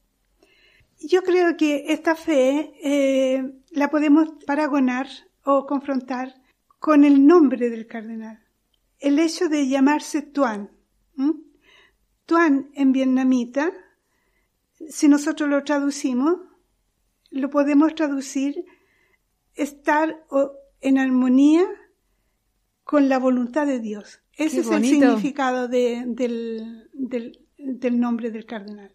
[1.01, 5.09] Yo creo que esta fe eh, la podemos paragonar
[5.45, 6.35] o confrontar
[6.79, 8.45] con el nombre del cardenal.
[9.01, 10.73] El hecho de llamarse Tuan.
[11.17, 11.41] ¿Mm?
[12.27, 13.73] Tuan en vietnamita
[14.89, 16.37] si nosotros lo traducimos,
[17.31, 18.65] lo podemos traducir
[19.55, 20.25] estar
[20.81, 21.67] en armonía
[22.85, 24.21] con la voluntad de Dios.
[24.37, 28.95] Ese es el significado de, del, del, del, nombre del cardenal.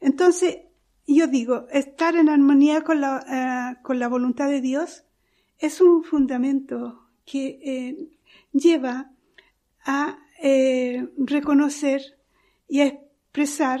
[0.00, 0.58] Entonces,
[1.06, 5.04] yo digo, estar en armonía con la, uh, con la voluntad de Dios
[5.58, 8.18] es un fundamento que eh,
[8.52, 9.12] lleva
[9.84, 12.18] a eh, reconocer
[12.68, 13.80] y a expresar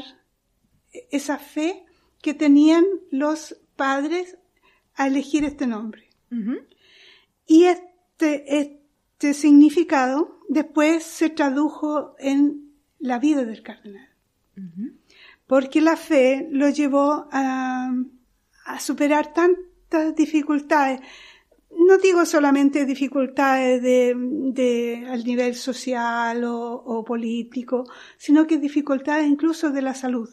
[1.10, 1.84] esa fe
[2.20, 4.38] que tenían los padres
[4.94, 6.08] a elegir este nombre.
[6.30, 6.66] Uh -huh.
[7.46, 14.08] Y este, este significado después se tradujo en la vida del cardenal.
[14.56, 14.92] Uh -huh.
[15.46, 17.92] Porque la fe lo llevó a,
[18.64, 21.00] a superar tantas dificultades.
[21.88, 27.84] No digo solamente dificultades de, de, al nivel social o, o político,
[28.18, 30.28] sino que dificultades incluso de la salud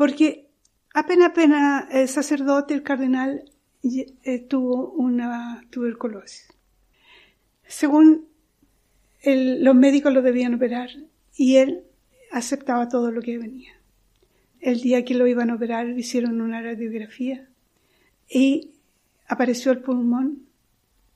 [0.00, 0.48] porque
[0.94, 3.44] apenas, apenas el sacerdote, el cardenal,
[3.82, 6.48] eh, tuvo una tuberculosis.
[7.66, 8.26] según
[9.22, 10.88] los médicos lo debían operar
[11.36, 11.82] y él
[12.32, 13.74] aceptaba todo lo que venía.
[14.60, 17.50] El día que lo iban a operar hicieron una radiografía
[18.26, 18.70] y
[19.28, 20.46] apareció el pulmón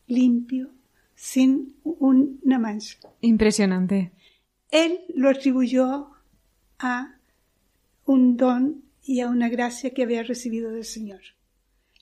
[0.09, 0.69] limpio,
[1.15, 2.99] sin una mancha.
[3.23, 4.13] Impresionante.
[4.71, 6.11] Él lo atribuyó
[6.79, 7.15] a
[8.05, 11.21] un don y a una gracia que había recibido del Señor.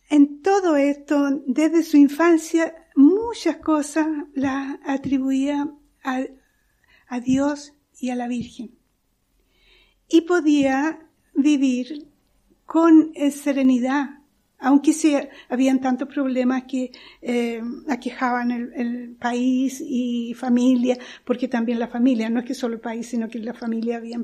[0.09, 5.69] En todo esto, desde su infancia, muchas cosas las atribuía
[6.05, 6.25] a,
[7.09, 8.73] a Dios y a la Virgen.
[10.09, 12.09] Y podía vivir
[12.67, 14.21] con serenidad,
[14.59, 15.15] aunque sí
[15.49, 22.41] habían tantos problemas que eh, aquejaban el, país y familia, porque también la familia, no
[22.41, 24.19] es que solo el país, sino que la familia había,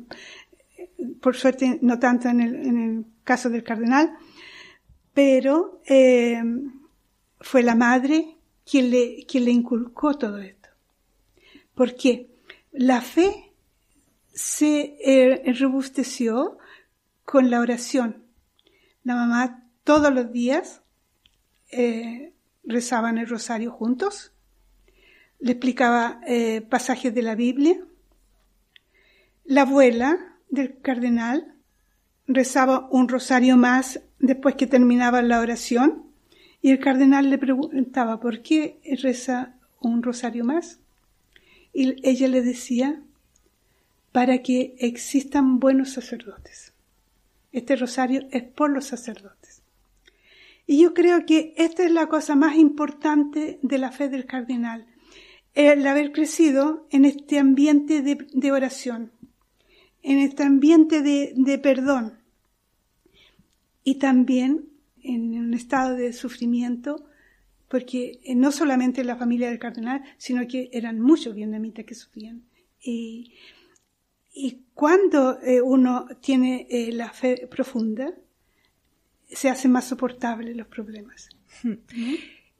[1.20, 4.16] por suerte no tanto en el, caso del cardenal,
[5.12, 6.42] pero eh,
[7.40, 10.68] fue la madre quien le, quien le inculcó todo esto.
[11.74, 12.30] ¿Por qué?
[12.72, 13.52] La fe
[14.32, 16.58] se eh, robusteció
[17.24, 18.24] con la oración.
[19.02, 20.82] La mamá todos los días
[21.70, 22.32] eh,
[22.64, 24.32] rezaban el rosario juntos,
[25.40, 27.78] le explicaba eh, pasajes de la Biblia.
[29.44, 31.54] La abuela del cardenal
[32.26, 36.04] rezaba un rosario más después que terminaba la oración
[36.60, 40.80] y el cardenal le preguntaba por qué reza un rosario más.
[41.72, 43.02] Y ella le decía,
[44.12, 46.72] para que existan buenos sacerdotes.
[47.52, 49.62] Este rosario es por los sacerdotes.
[50.66, 54.86] Y yo creo que esta es la cosa más importante de la fe del cardenal,
[55.54, 59.12] el haber crecido en este ambiente de, oración,
[60.02, 62.18] en este ambiente de, de perdón
[63.84, 64.68] y también
[65.02, 67.06] en un estado de sufrimiento,
[67.68, 72.42] porque no solamente la familia del cardenal, sino que eran muchos vietnamitas que sufrían.
[72.80, 73.32] Y,
[74.32, 78.12] y cuando eh, uno tiene eh, la fe profunda,
[79.28, 81.28] se hacen más soportables los problemas.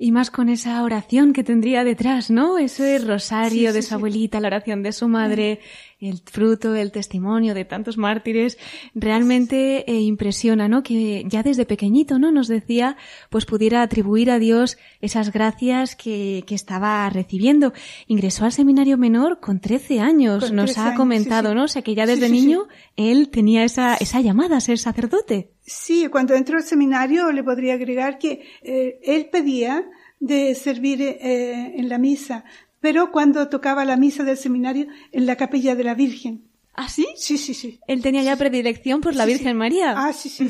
[0.01, 2.57] Y más con esa oración que tendría detrás, ¿no?
[2.57, 5.59] Ese rosario de su abuelita, la oración de su madre,
[6.01, 8.59] el fruto, el testimonio de tantos mártires,
[8.95, 10.83] realmente eh, impresiona, ¿no?
[10.83, 12.31] Que ya desde pequeñito, ¿no?
[12.31, 12.97] Nos decía,
[13.31, 17.73] pues pudiera atribuir a Dios esas gracias que, que estaba recibiendo.
[18.07, 21.65] Ingresó al seminario menor con 13 años, nos ha comentado, ¿no?
[21.65, 25.51] O sea que ya desde niño él tenía esa, esa llamada a ser sacerdote.
[25.61, 29.85] Sí, cuando entró al seminario le podría agregar que eh, él pedía
[30.21, 32.45] de servir eh, en la misa,
[32.81, 36.45] pero cuando tocaba la misa del seminario en la capilla de la Virgen.
[36.75, 37.09] ¿Ah, sí?
[37.17, 37.81] Sí, sí, sí.
[37.88, 39.95] Él tenía ya predilección por la Virgen María.
[39.97, 40.49] Ah, sí, sí.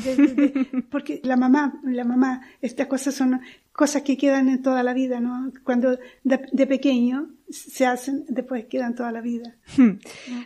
[0.91, 3.41] porque la mamá, la mamá, estas cosas son
[3.79, 5.53] cosas que quedan en toda la vida, ¿no?
[5.63, 9.55] Cuando de, pequeño se hacen, después quedan toda la vida.
[9.77, 9.99] Hmm,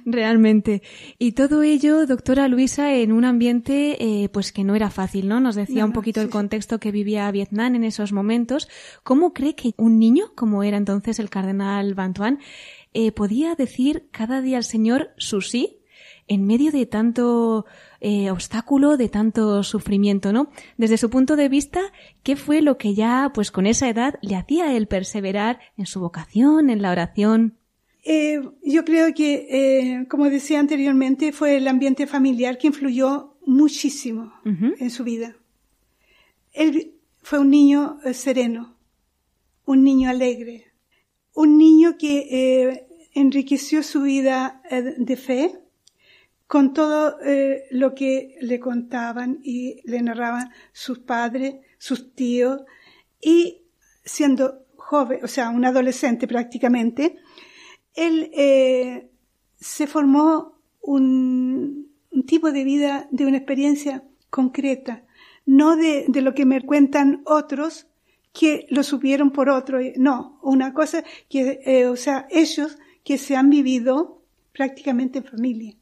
[0.06, 0.84] realmente.
[1.18, 5.40] Y todo ello, doctora Luisa, en un ambiente eh, pues que no era fácil, ¿no?
[5.40, 8.70] Nos decía un poquito el contexto que vivía Vietnam en esos momentos.
[9.02, 12.38] ¿Cómo cree que un niño, como era entonces el cardenal Bantuan,
[12.94, 15.80] eh, podía decir cada día al Señor su sí
[16.28, 17.66] en medio de tanto
[18.06, 20.50] eh, obstáculo, de tanto sufrimiento, ¿no?
[20.78, 21.80] Desde su punto de vista,
[22.22, 26.02] ¿qué fue lo que ya, pues con esa edad, le hacía él perseverar en su
[26.02, 27.58] vocación, en la oración?
[28.04, 34.34] Eh, yo creo que, eh, como decía anteriormente, fue el ambiente familiar que influyó muchísimo
[34.44, 35.38] en su vida.
[36.52, 38.76] Él fue un niño sereno,
[39.66, 40.74] un niño alegre,
[41.34, 44.62] un niño que enriqueció su vida
[44.98, 45.63] de fe
[46.48, 52.62] con todo eh, lo que le contaban y le narraban sus padres, sus tíos,
[53.22, 53.64] y
[54.04, 57.18] siendo joven, o sea, un adolescente prácticamente,
[57.94, 59.10] él eh,
[59.56, 61.92] se formó un,
[62.28, 65.04] tipo de vida, de una experiencia concreta,
[65.46, 67.88] no de, lo que me cuentan otros
[68.32, 73.36] que lo supieron por otro, no, una cosa que, eh, o sea, ellos que se
[73.36, 74.22] han vivido
[74.52, 75.76] prácticamente en familia.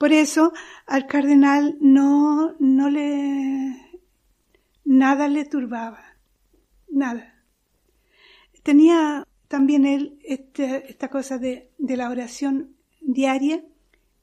[0.00, 0.54] Por eso
[0.86, 4.00] al cardenal no, no le,
[4.82, 6.02] nada le turbaba,
[6.88, 7.44] nada.
[8.62, 13.62] Tenía también él este, esta cosa de, la oración diaria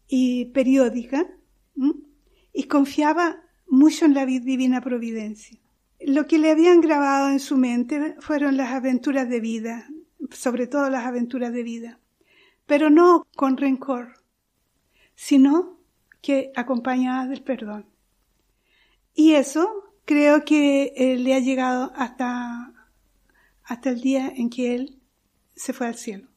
[0.07, 1.28] y periódica
[2.53, 5.59] y confiaba mucho en la divina providencia.
[5.99, 9.88] Lo que le habían grabado en su mente fueron las aventuras de vida,
[10.32, 11.99] sobre todo las aventuras de vida,
[12.65, 14.16] pero no con rencor,
[15.18, 15.80] sino
[16.22, 17.88] que acompañada del perdón.
[19.15, 19.68] Y eso
[20.05, 22.72] creo que eh, le ha llegado hasta,
[23.63, 24.99] hasta el día en que él
[25.55, 26.28] se fue al cielo.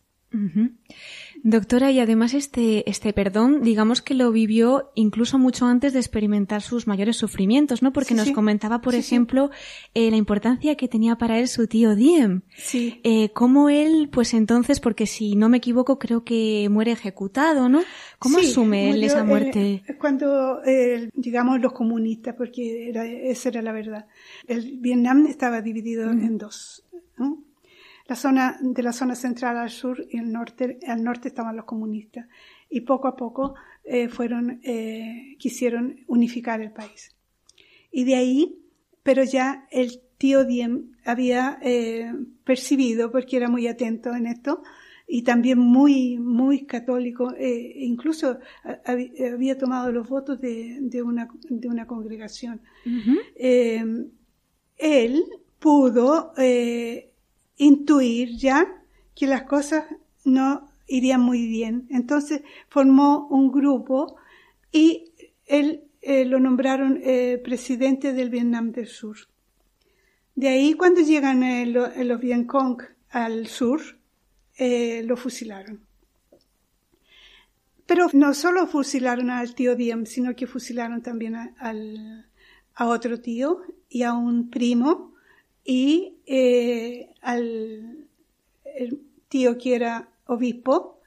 [1.43, 6.61] Doctora, y además este, este perdón, digamos que lo vivió incluso mucho antes de experimentar
[6.61, 7.93] sus mayores sufrimientos, ¿no?
[7.93, 8.32] Porque Sí, nos sí.
[8.32, 9.51] comentaba, por Sí, ejemplo,
[9.95, 12.43] eh, la importancia que tenía para él su tío Diem.
[12.57, 13.01] Sí.
[13.05, 17.80] Eh, cómo él, pues entonces, porque si no me equivoco, creo que muere ejecutado, ¿no?
[18.18, 19.82] ¿Cómo asume él esa muerte?
[19.99, 24.07] cuando, eh, digamos, los comunistas, porque era, esa era la verdad.
[24.47, 26.84] El Vietnam estaba dividido en dos.
[27.18, 27.45] ¿no?
[28.11, 31.65] La zona, de la zona central al sur y el norte, al norte estaban los
[31.65, 32.27] comunistas.
[32.69, 33.55] Y poco a poco
[33.85, 37.15] eh, fueron, eh, quisieron unificar el país.
[37.93, 38.65] Y de ahí,
[39.05, 44.65] pero ya el tío Diem había eh, percibido, porque era muy atento en esto,
[45.07, 48.41] y también muy, muy católico, incluso
[48.85, 52.61] había tomado los votos de, de una, de una congregación.
[54.77, 55.25] Él
[55.61, 57.10] pudo eh,
[57.65, 58.67] intuir ya
[59.15, 59.85] que las cosas
[60.25, 61.87] no irían muy bien.
[61.91, 64.17] Entonces formó un grupo
[64.73, 65.13] y
[65.47, 69.17] él eh, lo nombraron eh, presidente del Vietnam del Sur.
[70.35, 72.21] De ahí cuando llegan eh, lo- eh, los
[73.11, 73.81] al sur,
[74.59, 75.81] lo fusilaron.
[77.87, 82.31] Pero no solo fusilaron al tío Diem, sino que fusilaron también al,
[82.75, 85.15] a otro tío y a un primo
[85.65, 88.09] y eh, al
[88.75, 91.01] el tío que era obispo.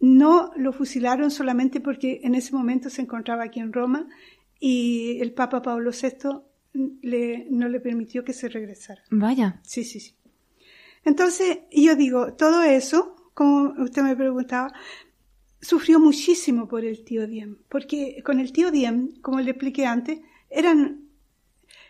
[0.00, 4.08] No lo fusilaron solamente porque en ese momento se encontraba aquí en Roma
[4.60, 6.40] y el Papa Pablo VI
[7.02, 9.02] le, no le permitió que se regresara.
[9.10, 9.60] Vaya.
[9.64, 10.14] Sí, sí, sí.
[11.04, 14.72] Entonces, yo digo, todo eso, como usted me preguntaba,
[15.60, 20.20] sufrió muchísimo por el tío Diem, porque con el tío Diem, como le expliqué antes,
[20.48, 21.08] eran,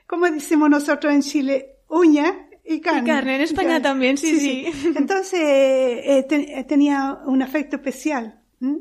[0.07, 3.01] como decimos nosotros en Chile, uña y carne.
[3.11, 4.67] Y carne, en España también, sí, sí.
[4.97, 8.41] Entonces, eh, te- tenía un afecto especial.
[8.61, 8.79] ¿m?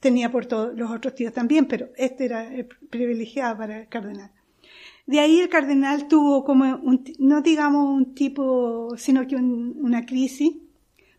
[0.00, 4.30] Tenía por todos los otros tíos también, pero este era el privilegiado para el cardenal.
[5.06, 10.04] De ahí el cardenal tuvo como, un, no digamos un tipo, sino que un- una
[10.04, 10.56] crisis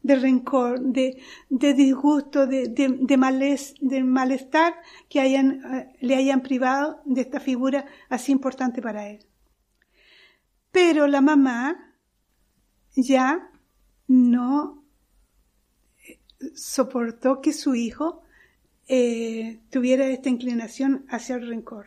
[0.03, 1.17] de rencor, de,
[1.49, 4.76] de disgusto, de, de, de, males- de malestar
[5.09, 9.19] que hayan, eh, le hayan privado de esta figura así importante para él.
[10.76, 11.95] Pero la mamá
[12.97, 13.49] ya
[14.09, 14.84] no
[16.05, 16.19] eh,
[16.53, 18.23] soportó que su hijo
[18.89, 21.86] eh, tuviera esta inclinación hacia el rencor.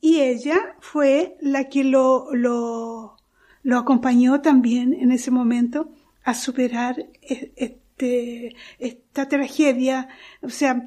[0.00, 3.18] Y ella fue la que lo, lo,
[3.62, 5.92] lo acompañó también en ese momento
[6.24, 10.08] a superar e- este, esta tragedia,
[10.40, 10.82] o sea,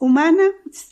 [0.00, 0.42] humana,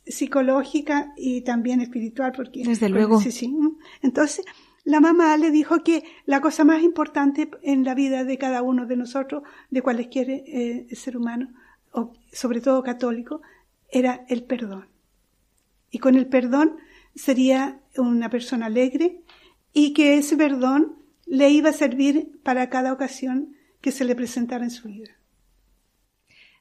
[0.06, 3.20] psicológica y también espiritual, porque Desde luego.
[3.20, 3.52] Sí, sí.
[4.00, 4.44] Entonces,
[4.88, 8.86] la mamá le dijo que la cosa más importante en la vida de cada uno
[8.86, 11.52] de nosotros, de cualquier eh, ser humano,
[11.92, 13.42] o sobre todo católico,
[13.90, 14.88] era el perdón.
[15.90, 16.78] Y con el perdón
[17.14, 19.20] sería una persona alegre
[19.74, 24.64] y que ese perdón le iba a servir para cada ocasión que se le presentara
[24.64, 25.17] en su vida.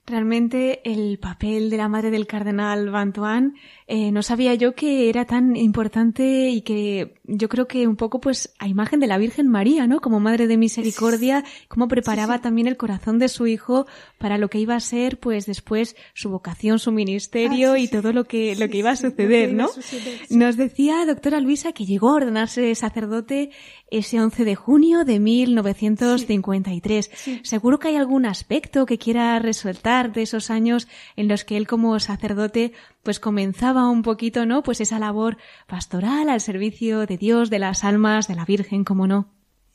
[0.09, 3.55] Realmente el papel de la madre del cardenal Bantuan
[3.87, 8.21] eh, no sabía yo que era tan importante y que yo creo que un poco
[8.21, 9.99] pues a imagen de la Virgen María, ¿no?
[9.99, 12.43] Como madre de misericordia, cómo preparaba Sí, sí.
[12.43, 13.85] también el corazón de su hijo
[14.17, 17.87] para lo que iba a ser pues después su vocación, su ministerio Ah, sí, y
[17.89, 19.73] todo lo que lo que iba a suceder, iba a ¿no?
[19.73, 20.21] suceder.
[20.29, 23.49] Nos decía doctora Luisa que llegó a ordenarse sacerdote
[23.89, 27.09] ese 11 de junio de 1953.
[27.13, 27.39] Sí.
[27.43, 31.67] Seguro que hay algún aspecto que quiera resaltar de esos años en los que él
[31.67, 32.73] como sacerdote
[33.03, 34.63] pues comenzaba un poquito, ¿no?
[34.63, 39.07] Pues esa labor pastoral al servicio de Dios, de las almas, de la Virgen, como
[39.07, 39.29] no.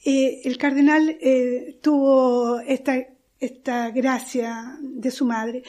[0.04, 2.96] Eh, el cardenal eh, tuvo esta,
[3.40, 5.62] esta gracia de su madre,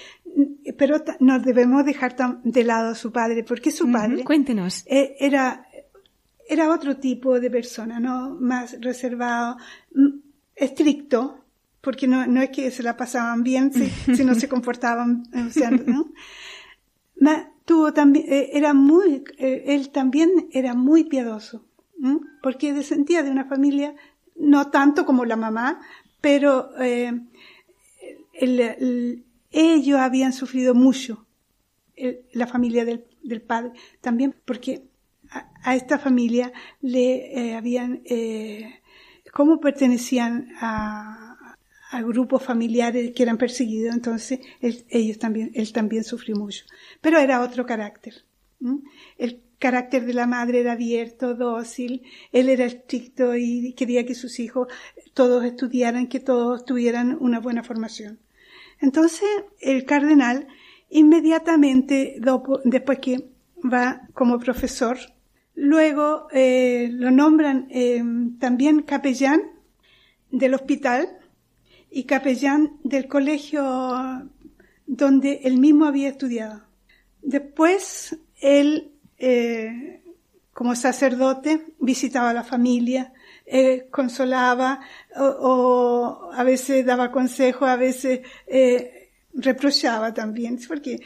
[0.77, 4.83] pero ta- no debemos dejar tan de lado a su padre, porque su padre Cuéntenos.
[4.87, 5.67] eh, era,
[6.47, 8.35] era otro tipo de persona, ¿no?
[8.39, 9.57] Más reservado,
[10.55, 11.39] estricto,
[11.81, 15.49] porque no, no es que se la pasaban bien, si, si no se comportaban, o
[15.51, 16.11] sea, ¿no?
[17.19, 21.65] Ma- tuvo también, eh, era muy, eh, él también era muy piadoso,
[22.01, 22.19] ¿m?
[22.41, 23.95] porque descendía de una familia,
[24.35, 25.79] no tanto como la mamá,
[26.19, 27.11] pero eh,
[28.33, 31.25] el- el- ellos habían sufrido mucho,
[31.95, 33.71] el- la familia del, del padre,
[34.01, 34.83] también porque
[35.63, 38.81] a, esta familia le eh, habían, eh,
[39.31, 41.29] como pertenecían a,
[42.05, 46.65] grupos familiares que eran perseguidos, entonces él, ellos también, él también sufrió mucho.
[47.01, 48.25] Pero era otro carácter.
[49.19, 54.39] El carácter de la madre era abierto, dócil, él era estricto y quería que sus
[54.39, 54.69] hijos
[55.13, 58.17] todos estudiaran, que todos tuvieran una buena formación.
[58.81, 59.29] Entonces,
[59.61, 60.47] el cardenal
[60.89, 62.19] inmediatamente,
[62.65, 63.29] después que
[63.63, 64.97] va como profesor,
[65.55, 68.03] luego eh, lo nombran eh,
[68.39, 69.41] también capellán
[70.31, 71.07] del hospital
[71.89, 73.63] y capellán del colegio
[74.85, 76.63] donde él mismo había estudiado.
[77.21, 80.01] Después, él, eh,
[80.53, 83.13] como sacerdote, visitaba a la familia,
[83.45, 84.81] eh, consolaba
[85.15, 90.99] o, a veces daba consejo, a veces eh, reprochaba también, porque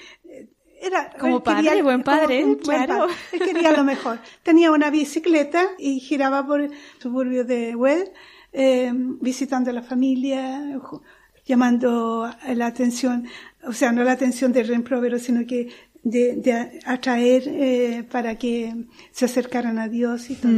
[0.81, 3.07] era como padre, buen padre, claro.
[3.31, 4.19] Él quería lo mejor.
[4.43, 8.11] Tenía una bicicleta y giraba por el suburbio de Well,
[8.53, 10.79] eh, visitando a la familia,
[11.45, 13.27] llamando la atención,
[13.63, 15.69] o sea, no la atención del reemprovero, sino que
[16.09, 18.73] de, atraer eh, para que
[19.11, 20.51] se acercaran a Dios y todo.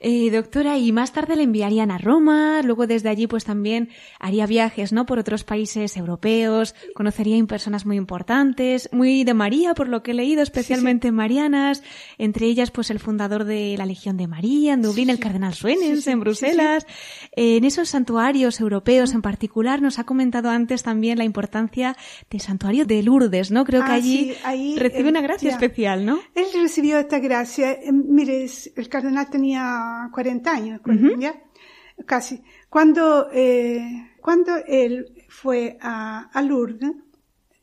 [0.00, 3.88] Eh, doctora, y más tarde le enviarían a Roma, luego desde allí pues también
[4.20, 5.06] haría viajes, ¿no?
[5.06, 10.14] Por otros países europeos, conocería personas muy importantes, muy de María, por lo que he
[10.14, 11.82] leído, especialmente marianas,
[12.18, 16.06] entre ellas pues el fundador de la Legión de María en Dublín, el cardenal Suenens
[16.06, 16.86] en Bruselas.
[17.32, 21.96] en esos santuarios europeos en particular nos ha comentado antes también la importancia
[22.30, 23.64] del santuario de Lourdes, ¿no?
[23.64, 26.18] Creo que ah, allí ahí recibe una gracia especial, ¿no?
[26.34, 27.72] Él recibió esta gracia.
[27.72, 28.46] Eh, mire,
[28.76, 30.80] el cardenal tenía 40 años,
[32.04, 32.42] casi.
[32.68, 36.92] Cuando, eh, cuando él fue a, Lourdes,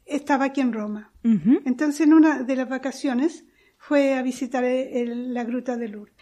[0.05, 1.11] estaba aquí en Roma.
[1.23, 3.45] Entonces, en una de las vacaciones,
[3.77, 6.15] fue a visitar la gruta de Lourdes.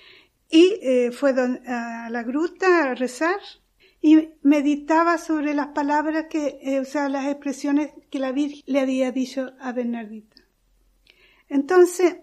[0.50, 3.40] Y eh, fue a la gruta a rezar
[4.02, 9.12] y meditaba sobre las palabras que, o sea, las expresiones que la Virgen le había
[9.12, 10.42] dicho a Bernardito.
[11.50, 12.18] Entonces,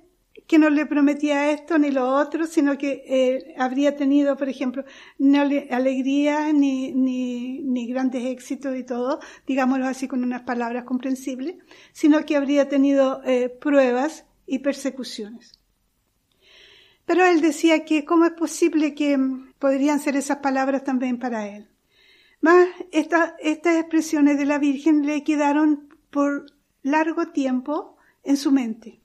[0.48, 4.84] que no le prometía esto ni lo otro, sino que eh, habría tenido, por ejemplo,
[5.18, 11.56] no alegría ni, ni, ni, grandes éxitos y todo, digámoslo así con unas palabras comprensibles,
[11.92, 15.52] sino que habría tenido eh, pruebas y persecuciones.
[17.04, 21.48] Pero él decía que cómo es posible que mm, podrían ser esas palabras también para
[21.48, 21.68] él.
[22.40, 26.46] Más, estas expresiones de la Virgen le quedaron por
[26.82, 29.00] largo tiempo en su mente.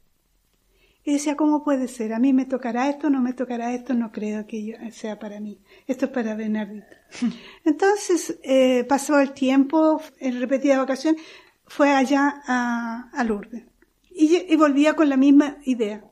[1.05, 2.13] Y decía, ¿cómo puede ser?
[2.13, 5.59] A mí me tocará esto, no me tocará esto, no creo que sea para mí.
[5.85, 6.85] Esto es para Bernardito.
[7.65, 11.17] Entonces, eh, pasó el tiempo, en repetida ocasión,
[11.65, 13.63] fue allá a, Lourdes.
[14.11, 16.05] Y, volvía con la misma idea.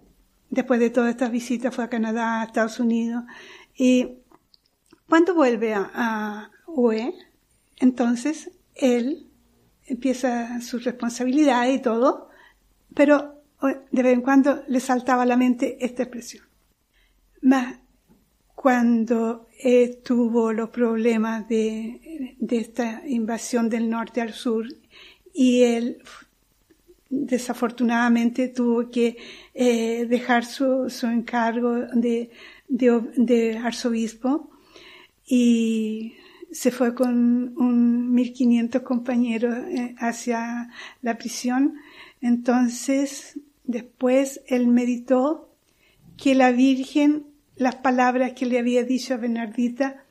[0.50, 3.24] Después de todas estas visitas fue a Canadá, a Estados Unidos.
[3.78, 4.21] Y
[5.12, 7.14] cuando vuelve a, UE,
[7.82, 9.28] entonces él
[9.86, 12.30] empieza su responsabilidad y todo,
[12.96, 13.44] pero
[13.92, 16.46] de vez en cuando le saltaba a la mente esta expresión.
[17.42, 17.78] Mas
[18.56, 19.50] cuando
[20.06, 24.66] tuvo los problemas de, esta invasión del norte al sur
[25.34, 26.02] y él
[27.10, 29.18] desafortunadamente tuvo que
[29.54, 34.51] eh, dejar su, encargo de, arzobispo
[35.26, 36.14] y
[36.52, 40.70] se fue con un 1500 compañeros eh, hacia
[41.02, 41.76] la prisión.
[42.22, 43.40] Entonces
[43.72, 45.50] Después él meditó
[46.18, 50.04] que la Virgen, las palabras que le había dicho a Bernardita,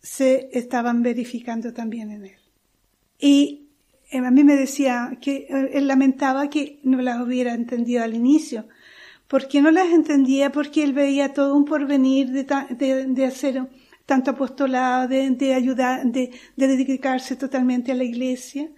[0.00, 2.36] se estaban verificando también en él.
[3.18, 3.68] Y
[4.12, 8.14] eh, a mí me decía que eh, él lamentaba que no las hubiera entendido al
[8.14, 8.68] inicio.
[9.26, 10.50] porque no las entendía?
[10.52, 13.68] Porque él veía todo un porvenir de, de, hacer
[14.10, 18.68] tanto apostolado, de, ayudar, de, de dedicarse totalmente a la iglesia,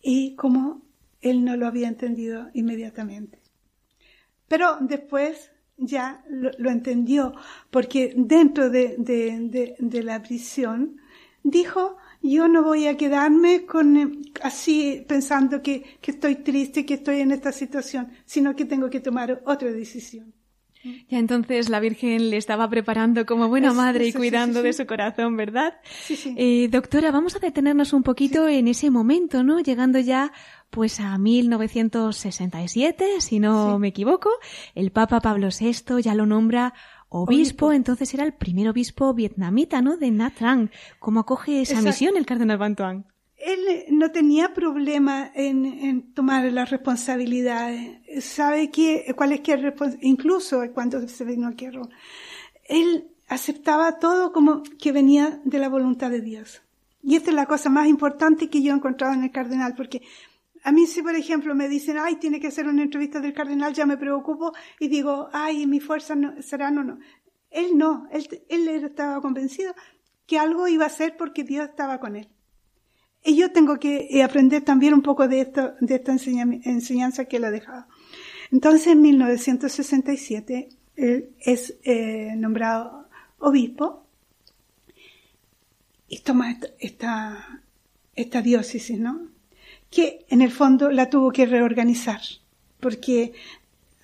[0.00, 0.80] y como
[1.20, 3.38] él no lo había entendido inmediatamente.
[4.48, 7.34] Pero después ya lo, entendió,
[7.70, 9.76] porque dentro de,
[10.10, 10.96] la prisión
[11.42, 14.08] dijo, yo no voy a quedarme eh,
[14.42, 19.42] así pensando que, estoy triste, que estoy en esta situación, sino que tengo que tomar
[19.44, 20.32] otra decisión.
[21.08, 25.36] Ya entonces la Virgen le estaba preparando como buena madre y cuidando de su corazón,
[25.36, 25.74] ¿verdad?
[26.36, 29.60] Eh, doctora, vamos a detenernos un poquito en ese momento, ¿no?
[29.60, 30.32] Llegando ya
[30.70, 34.30] pues a 1967, si no me equivoco,
[34.74, 36.74] el Papa Pablo VI ya lo nombra
[37.08, 39.96] obispo, entonces era el primer obispo vietnamita, ¿no?
[39.96, 40.70] De Nha Trang.
[40.98, 43.06] ¿Cómo acoge esa misión el cardenal Van Tuan?
[43.38, 47.72] Él no tenía problema en, tomar la responsabilidad.
[48.20, 51.90] Sabe que, cuál es que incluso cuando se vino aquí a Roma.
[52.64, 56.62] Él aceptaba todo como que venía de la voluntad de Dios.
[57.02, 60.02] Y esta es la cosa más importante que yo he encontrado en el cardenal, porque
[60.64, 63.72] A mí si, por ejemplo, me dicen, ay, tiene que hacer una entrevista del cardenal,
[63.72, 66.98] ya me preocupo y digo, ay, mi fuerza no, será no, no.
[67.50, 69.72] Él no, él, él estaba convencido
[70.26, 72.28] que algo iba a hacer porque Dios estaba con él.
[73.28, 77.36] Y yo tengo que eh, aprender también un poco de, esto, de esta enseñanza que
[77.36, 77.84] él ha dejado.
[78.50, 83.06] Entonces, en 1967, él es eh, nombrado
[83.38, 84.06] obispo
[86.08, 87.62] y toma esta,
[88.16, 89.28] esta, diócesis, ¿no?
[89.90, 92.22] que en el fondo la tuvo que reorganizar,
[92.80, 93.34] porque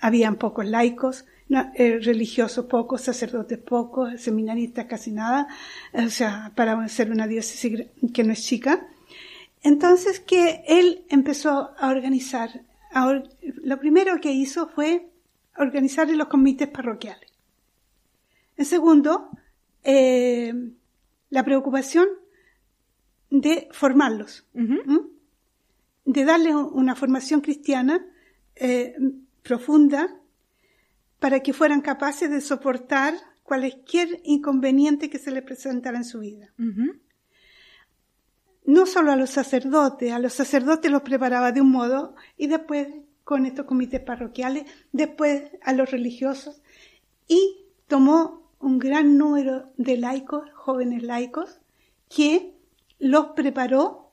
[0.01, 5.49] habían pocos laicos, eh, religiosos pocos, sacerdotes pocos, seminaristas casi nada,
[5.95, 8.87] o sea, para ser una diócesis que no es chica.
[9.65, 12.65] Entonces que él empezó a organizar,
[13.43, 15.11] lo primero que hizo fue
[15.57, 17.33] organizar los comités parroquiales.
[18.57, 19.31] En segundo,
[19.83, 20.55] eh,
[21.31, 22.07] la preocupación
[23.31, 24.47] de formarlos
[26.05, 28.05] de darle una formación cristiana
[28.55, 28.95] eh,
[29.43, 30.21] profunda
[31.19, 36.53] para que fueran capaces de soportar cualquier inconveniente que se les presentara en su vida.
[38.65, 42.89] No solo a los sacerdotes, a los sacerdotes los preparaba de un modo y después
[43.25, 46.61] con estos comités parroquiales, después a los religiosos.
[47.27, 51.59] Y tomó un gran número de laicos, jóvenes laicos,
[52.09, 52.55] que
[52.99, 54.05] los preparó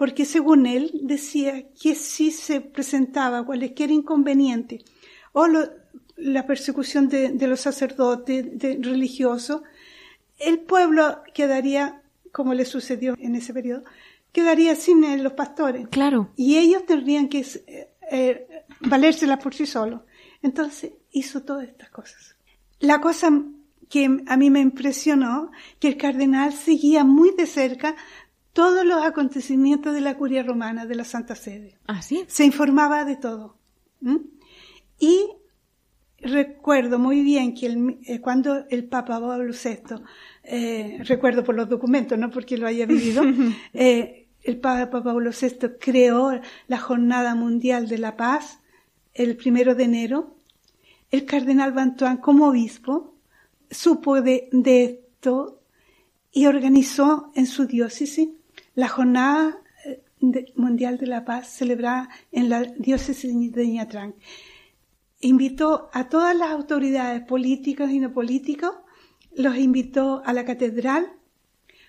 [0.00, 4.82] porque según él decía que si se presentaba cualquier inconveniente
[5.32, 5.46] o
[6.16, 9.60] la persecución de, los sacerdotes, de, religiosos,
[10.38, 11.99] el pueblo quedaría,
[12.32, 13.84] como le sucedió en ese periodo,
[14.32, 15.88] quedaría sin los pastores.
[15.88, 16.30] Claro.
[16.36, 20.02] Y ellos tendrían que eh, eh, valérselas por sí solos.
[20.42, 22.36] Entonces hizo todas estas cosas.
[22.78, 23.30] La cosa
[23.88, 27.96] que a mí me impresionó, que el cardenal seguía muy de cerca
[28.52, 31.78] todos los acontecimientos de la curia romana, de la Santa Sede.
[31.86, 32.24] ¿Ah, sí?
[32.28, 33.56] Se informaba de todo.
[34.98, 35.28] Y
[36.18, 40.02] recuerdo muy bien que eh, cuando el Papa Pablo VI,
[40.52, 43.22] eh, recuerdo por los documentos, no porque lo haya vivido,
[43.72, 48.58] eh, el Papa Pablo VI creó la Jornada Mundial de la Paz
[49.14, 50.36] el primero de enero.
[51.10, 53.14] El cardenal Bantuán, como obispo,
[53.70, 55.62] supo de, de esto
[56.32, 58.30] y organizó en su diócesis
[58.74, 64.14] la Jornada eh, Mundial de la Paz celebrada en la diócesis de Ñatrán.
[65.20, 68.72] Invitó a todas las autoridades políticas y no políticas,
[69.34, 71.12] los invitó a la catedral,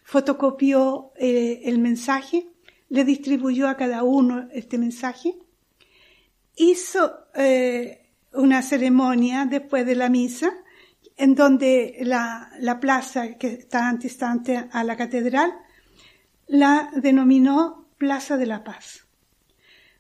[0.04, 2.48] fotocopió eh, el mensaje,
[2.90, 5.36] le distribuyó a cada uno este mensaje,
[6.56, 10.54] hizo eh, una ceremonia después de la misa,
[11.18, 15.54] en donde la, la plaza que está antistante a la catedral
[16.48, 19.06] la denominó Plaza de la Paz.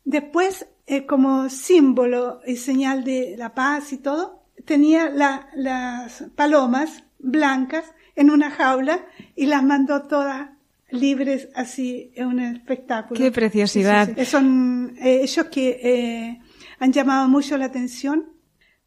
[0.03, 7.85] Después, eh, como símbolo y señal de la paz y todo, tenía las palomas blancas
[8.15, 9.05] en una jaula
[9.35, 10.49] y las mandó todas
[10.91, 13.19] libres así en un espectáculo.
[13.19, 14.09] ¡Qué preciosidad!
[14.25, 16.39] Son eh, ellos que eh,
[16.79, 18.25] han llamado mucho la atención.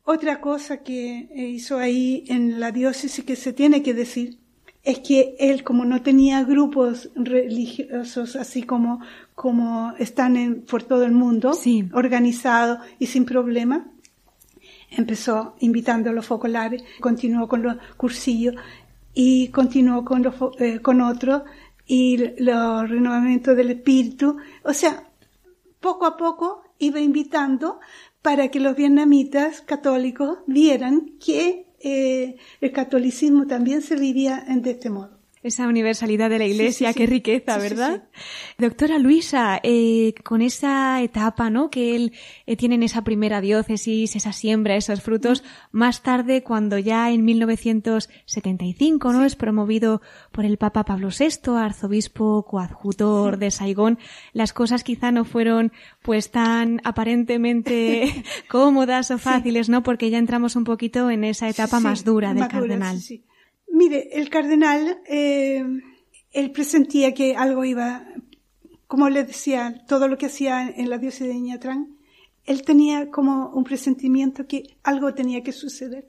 [0.05, 4.39] Otra cosa que hizo ahí en la diócesis que se tiene que decir
[4.83, 9.01] es que él, como no tenía grupos religiosos así como,
[9.35, 11.89] como están en, por todo el mundo, sí.
[11.95, 13.91] organizados y sin problema,
[14.97, 18.55] empezó invitando a los focolares, continuó con los cursillos
[19.13, 21.43] y continuó con, los, eh, con otros
[21.87, 24.37] y los renovamientos del espíritu.
[24.63, 25.09] O sea,
[25.81, 27.81] poco a poco iba invitando
[28.23, 34.89] para que los vietnamitas católicos vieran que eh, el catolicismo también se vivía de este
[34.91, 38.05] modo esa universalidad de la Iglesia, qué riqueza, ¿verdad?
[38.57, 41.69] Doctora Luisa, eh, con esa etapa, ¿no?
[41.69, 42.13] Que él
[42.47, 47.27] eh, tiene en esa primera diócesis, esa siembra, esos frutos, más tarde, cuando ya en
[47.27, 49.27] 1975, ¿no?
[49.27, 50.01] Es promovido
[50.33, 53.99] por el Papa Pablo VI, arzobispo coadjutor de Saigón,
[54.33, 59.83] las cosas quizá no fueron pues tan aparentemente cómodas o fáciles, ¿no?
[59.83, 62.99] Porque ya entramos un poquito en esa etapa más dura del cardenal.
[63.75, 65.65] Mire, el cardenal, eh,
[66.31, 68.07] él presentía que algo iba,
[68.87, 71.97] como le decía, todo lo que hacía en la diócesis de Ñatrán,
[72.45, 76.07] él tenía como un presentimiento que algo tenía que suceder,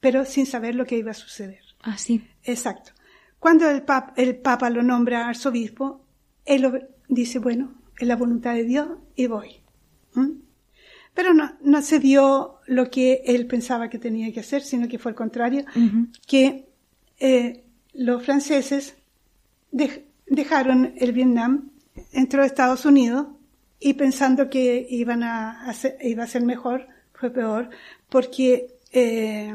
[0.00, 1.60] pero sin saber lo que iba a suceder.
[1.82, 2.26] Ah, sí.
[2.42, 2.92] Exacto.
[3.38, 3.84] Cuando el,
[4.16, 6.06] el Papa lo nombra arzobispo,
[6.46, 9.60] él dice, bueno, es la voluntad de Dios y voy.
[10.14, 10.38] ¿Mm?
[11.12, 14.98] Pero no, no se dio lo que él pensaba que tenía que hacer, sino que
[14.98, 15.66] fue al contrario,
[16.26, 16.72] que
[17.26, 17.64] eh,
[17.94, 18.96] los franceses
[20.26, 21.70] dejaron el Vietnam,
[22.12, 23.28] entró a Estados Unidos
[23.80, 25.72] y pensando que iban a
[26.02, 27.70] iba a ser mejor, fue peor,
[28.10, 29.54] porque eh,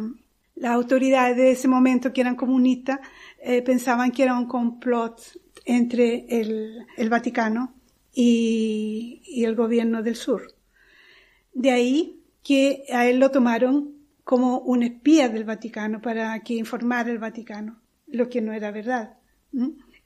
[0.56, 3.02] las autoridades de ese momento, que eran comunistas,
[3.40, 5.22] eh, pensaban que era un complot
[5.64, 7.76] entre el, Vaticano
[8.16, 10.42] y, el gobierno del sur.
[11.54, 13.99] De ahí que a él lo tomaron
[14.30, 19.18] como un espía del Vaticano para que informara el Vaticano, lo que no era verdad.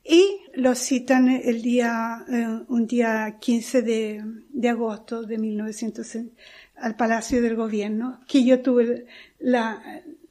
[0.01, 6.19] Y lo citan el día, eh, un día 15 de, de agosto de 1900
[6.77, 9.07] al Palacio del Gobierno, que yo tuve
[9.39, 9.83] la,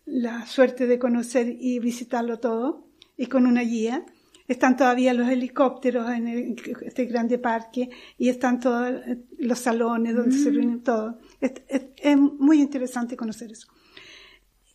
[0.06, 2.86] la suerte de conocer y visitarlo todo,
[3.18, 4.06] y con una guía.
[4.48, 8.90] Están todavía los helicópteros en este grande parque y están todos
[9.38, 10.54] los salones donde se mm.
[10.54, 11.16] reúnen todos.
[11.42, 13.68] Es, es, muy interesante conocer eso.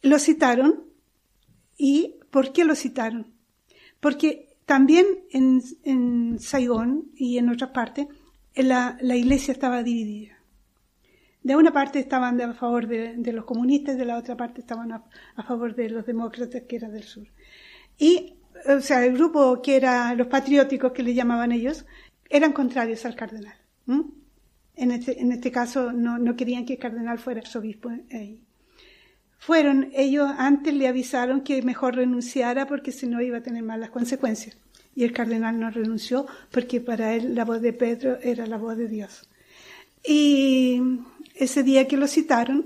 [0.07, 0.85] Lo citaron
[1.77, 3.33] y ¿por qué lo citaron?
[3.99, 8.07] Porque también en, Saigón y en otras partes
[8.55, 10.37] la, iglesia estaba dividida
[11.43, 15.43] de una parte estaban a favor de, los comunistas, de la otra parte estaban a,
[15.43, 17.27] favor de los demócratas, que era del sur.
[17.97, 18.35] Y,
[18.67, 21.85] o sea, el grupo que era los patrióticos, que le llamaban ellos,
[22.29, 23.55] eran contrarios al cardenal.
[24.75, 28.46] En, este, en este caso no, no, querían que el cardenal fuera arzobispo ahí.
[29.39, 33.91] Fueron, ellos antes le avisaron que mejor renunciara porque si no iba a tener malas
[33.91, 34.57] consecuencias.
[34.95, 38.77] Y el cardenal no renunció porque para él la voz de Pedro era la voz
[38.77, 39.29] de Dios.
[40.03, 40.81] Y
[41.35, 42.65] ese día que lo citaron,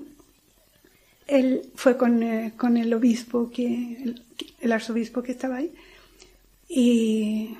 [1.27, 4.15] él fue con, eh, con el obispo, que,
[4.59, 5.73] el, arzobispo que estaba ahí,
[6.69, 7.57] y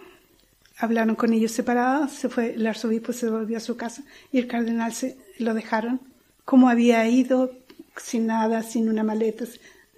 [0.78, 4.48] hablaron con ellos separados, se fue, el arzobispo se volvió a su casa y el
[4.48, 6.00] cardenal se lo dejaron
[6.46, 7.52] como había ido,
[7.98, 9.46] sin nada, sin una maleta,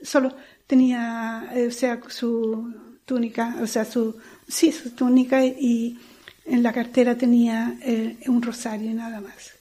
[0.02, 0.36] solo
[0.68, 2.74] tenía, eh, o sea, su
[3.06, 4.16] túnica, o sea, su,
[4.48, 6.00] sí, su túnica y
[6.46, 9.54] en la cartera tenía eh, un rosario y nada más.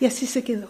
[0.00, 0.68] Y así se quedó.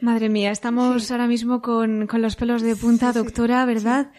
[0.00, 4.10] Madre mía, estamos ahora mismo con, con, los pelos de punta, doctora, ¿verdad?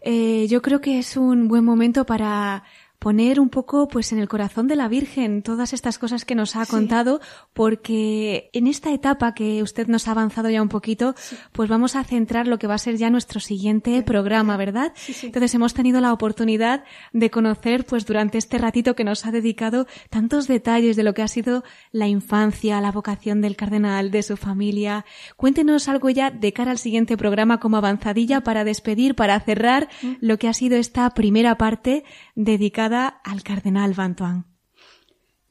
[0.00, 2.64] Eh, yo creo que es un buen momento para
[2.98, 6.56] poner un poco pues en el corazón de la Virgen todas estas cosas que nos
[6.56, 7.20] ha contado
[7.52, 11.14] porque en esta etapa que usted nos ha avanzado ya un poquito
[11.52, 14.92] pues vamos a centrar lo que va a ser ya nuestro siguiente programa, ¿verdad?
[15.22, 19.86] Entonces hemos tenido la oportunidad de conocer pues durante este ratito que nos ha dedicado
[20.10, 24.36] tantos detalles de lo que ha sido la infancia, la vocación del cardenal, de su
[24.36, 25.04] familia.
[25.36, 29.88] Cuéntenos algo ya de cara al siguiente programa como avanzadilla para despedir, para cerrar
[30.20, 32.04] lo que ha sido esta primera parte
[32.36, 34.44] dedicada al cardenal Bantuan?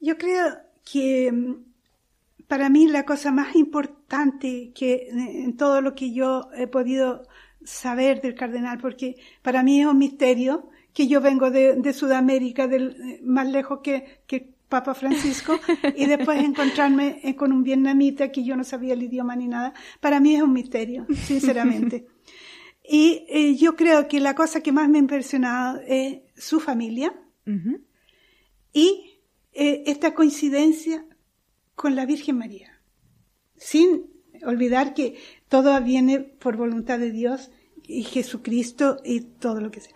[0.00, 0.56] Yo creo
[0.90, 1.54] que mm,
[2.48, 7.26] para mí la cosa más importante que en todo lo que yo he podido
[7.64, 12.96] saber del cardenal, porque para mí es un misterio que yo vengo de, Sudamérica, del,
[13.02, 15.58] eh, más lejos que, que Papa Francisco,
[15.96, 19.74] y después encontrarme eh, con un vietnamita que yo no sabía el idioma ni nada,
[20.00, 22.06] para mí es un misterio, sinceramente.
[22.88, 27.14] y eh, yo creo que la cosa que más me ha impresionado es su familia,
[28.72, 29.20] y
[29.52, 31.06] eh, esta coincidencia
[31.74, 32.80] con la Virgen María,
[33.56, 34.10] sin
[34.44, 35.16] olvidar que
[35.48, 37.50] todo viene por voluntad de Dios
[37.84, 39.94] y Jesucristo y todo lo que sea.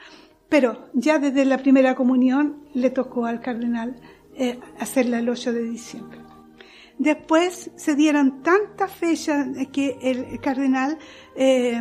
[0.49, 4.01] Pero ya desde la primera comunión le tocó al cardenal
[4.37, 6.21] eh, hacerla el 8 de diciembre.
[6.99, 10.99] Después se dieron tantas fechas que el cardenal
[11.35, 11.81] eh,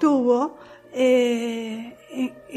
[0.00, 0.56] tuvo
[0.92, 1.96] eh,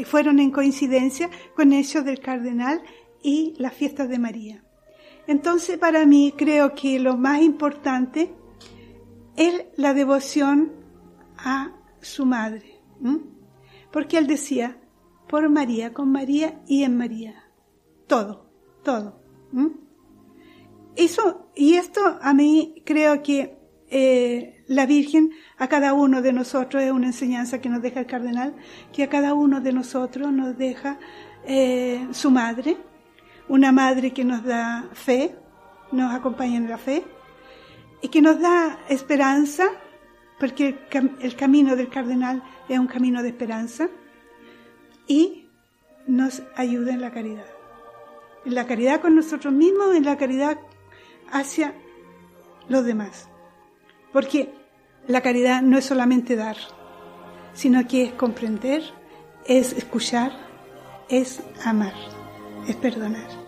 [0.04, 2.82] fueron en coincidencia con eso del cardenal
[3.22, 4.64] y las fiestas de María.
[5.26, 8.34] Entonces, para mí, creo que lo más importante
[9.36, 10.72] es la devoción
[11.38, 12.80] a su madre.
[13.90, 14.78] Porque él decía,
[15.28, 17.44] por María, con María y en María.
[18.06, 18.50] Todo,
[18.82, 19.22] todo.
[20.96, 23.56] Eso, y esto a mí creo que
[23.88, 28.06] eh, la Virgen a cada uno de nosotros es una enseñanza que nos deja el
[28.06, 28.54] cardenal,
[28.92, 30.98] que a cada uno de nosotros nos deja
[31.46, 32.76] eh, su madre,
[33.48, 35.34] una madre que nos da fe,
[35.92, 37.04] nos acompaña en la fe
[38.00, 39.64] y que nos da esperanza,
[40.38, 40.78] porque
[41.20, 43.88] el, camino del cardenal es un camino de esperanza
[45.06, 45.46] y
[46.06, 47.46] nos ayuda en la caridad.
[48.44, 50.58] En la caridad con nosotros mismos, en la caridad
[51.30, 51.74] hacia
[52.68, 53.28] los demás.
[54.14, 54.54] Porque
[55.08, 56.56] la caridad no es solamente dar,
[57.52, 58.84] sino que es comprender,
[59.44, 60.30] es escuchar,
[61.08, 61.94] es amar,
[62.68, 63.43] es perdonar.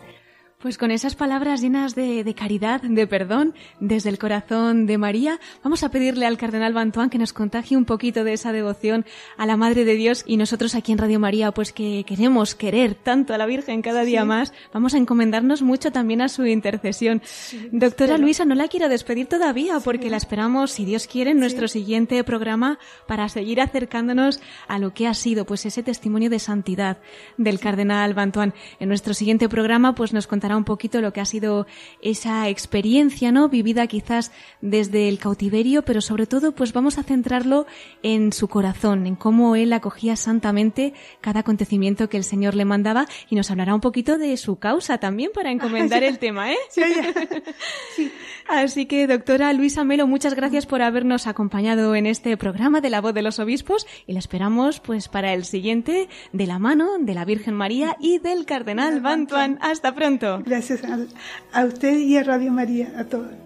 [0.67, 5.39] Pues con esas palabras llenas de, de, caridad, de perdón, desde el corazón de María,
[5.63, 9.07] vamos a pedirle al cardenal Bantuán que nos contagie un poquito de esa devoción
[9.37, 12.97] a la Madre de Dios y nosotros aquí en Radio María, pues que queremos querer
[12.97, 14.27] tanto a la Virgen cada día Sí.
[14.27, 17.23] más, vamos a encomendarnos mucho también a su intercesión.
[17.71, 18.19] Doctora espero.
[18.19, 22.25] Luisa, no la quiero despedir todavía porque la esperamos, si Dios quiere, en nuestro siguiente
[22.25, 26.99] programa para seguir acercándonos a lo que ha sido pues ese testimonio de santidad
[27.37, 28.53] del cardenal Bantuán.
[28.81, 31.67] En nuestro siguiente programa pues nos contará un poquito lo que ha sido
[32.03, 33.49] esa experiencia, ¿no?
[33.49, 37.67] Vivida quizás desde el cautiverio, pero sobre todo pues vamos a centrarlo
[38.03, 43.07] en su corazón, en cómo él acogía santamente cada acontecimiento que el Señor le mandaba
[43.29, 46.59] y nos hablará un poquito de su causa también para encomendar el tema, ¿eh?
[46.71, 47.13] Sí, ya.
[48.49, 53.01] Así que, doctora Luisa Melo, muchas gracias por habernos acompañado en este programa de la
[53.01, 57.15] voz de los obispos y la esperamos pues para el siguiente de la mano de
[57.15, 59.59] la Virgen María y del Cardenal Bantuan.
[59.61, 60.36] Hasta pronto.
[60.45, 60.99] Gracias a,
[61.53, 63.46] a usted y a Radio María, a todos.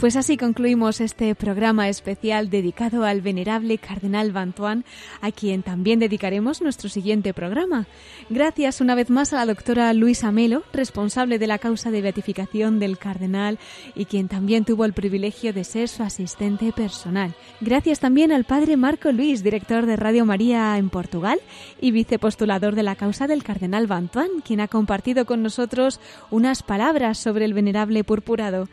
[0.00, 4.86] Pues así concluimos este programa especial dedicado al venerable Cardenal Bantuán,
[5.20, 7.86] a quien también dedicaremos nuestro siguiente programa.
[8.30, 12.78] Gracias una vez más a la doctora Luisa Melo, responsable de la causa de beatificación
[12.78, 13.58] del Cardenal
[13.94, 17.34] y quien también tuvo el privilegio de ser su asistente personal.
[17.60, 21.40] Gracias también al padre Marco Luis, director de Radio María en Portugal
[21.78, 27.18] y vicepostulador de la causa del Cardenal Bantuán, quien ha compartido con nosotros unas palabras
[27.18, 28.66] sobre el venerable purpurado.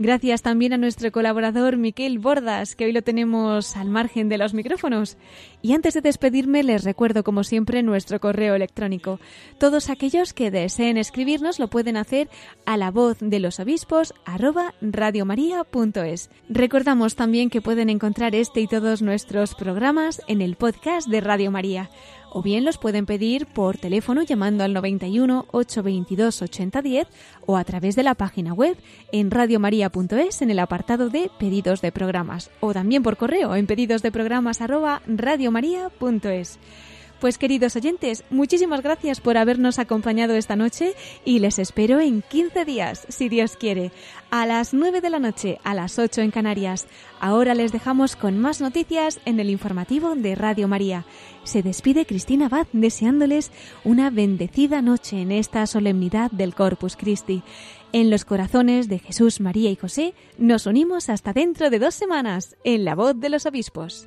[0.00, 4.54] Gracias también a nuestro colaborador Miquel Bordas, que hoy lo tenemos al margen de los
[4.54, 5.16] micrófonos.
[5.60, 9.18] Y antes de despedirme, les recuerdo, como siempre, nuestro correo electrónico.
[9.58, 12.28] Todos aquellos que deseen escribirnos lo pueden hacer
[12.64, 16.30] a la voz de los obispos arroba radiomaria.es.
[16.48, 21.50] Recordamos también que pueden encontrar este y todos nuestros programas en el podcast de Radio
[21.50, 21.90] María
[22.30, 27.08] o bien los pueden pedir por teléfono llamando al 91 822 8010
[27.46, 28.76] o a través de la página web
[29.12, 34.60] en radiomaria.es en el apartado de pedidos de programas o también por correo en pedidosdeprogramas
[34.60, 36.58] arroba radiomaria.es.
[37.20, 40.94] Pues queridos oyentes, muchísimas gracias por habernos acompañado esta noche
[41.24, 43.90] y les espero en 15 días, si Dios quiere,
[44.30, 46.86] a las 9 de la noche, a las 8 en Canarias.
[47.18, 51.06] Ahora les dejamos con más noticias en el informativo de Radio María.
[51.42, 53.50] Se despide Cristina Abad deseándoles
[53.82, 57.42] una bendecida noche en esta solemnidad del Corpus Christi.
[57.92, 62.56] En los corazones de Jesús, María y José nos unimos hasta dentro de dos semanas
[62.62, 64.06] en la voz de los obispos.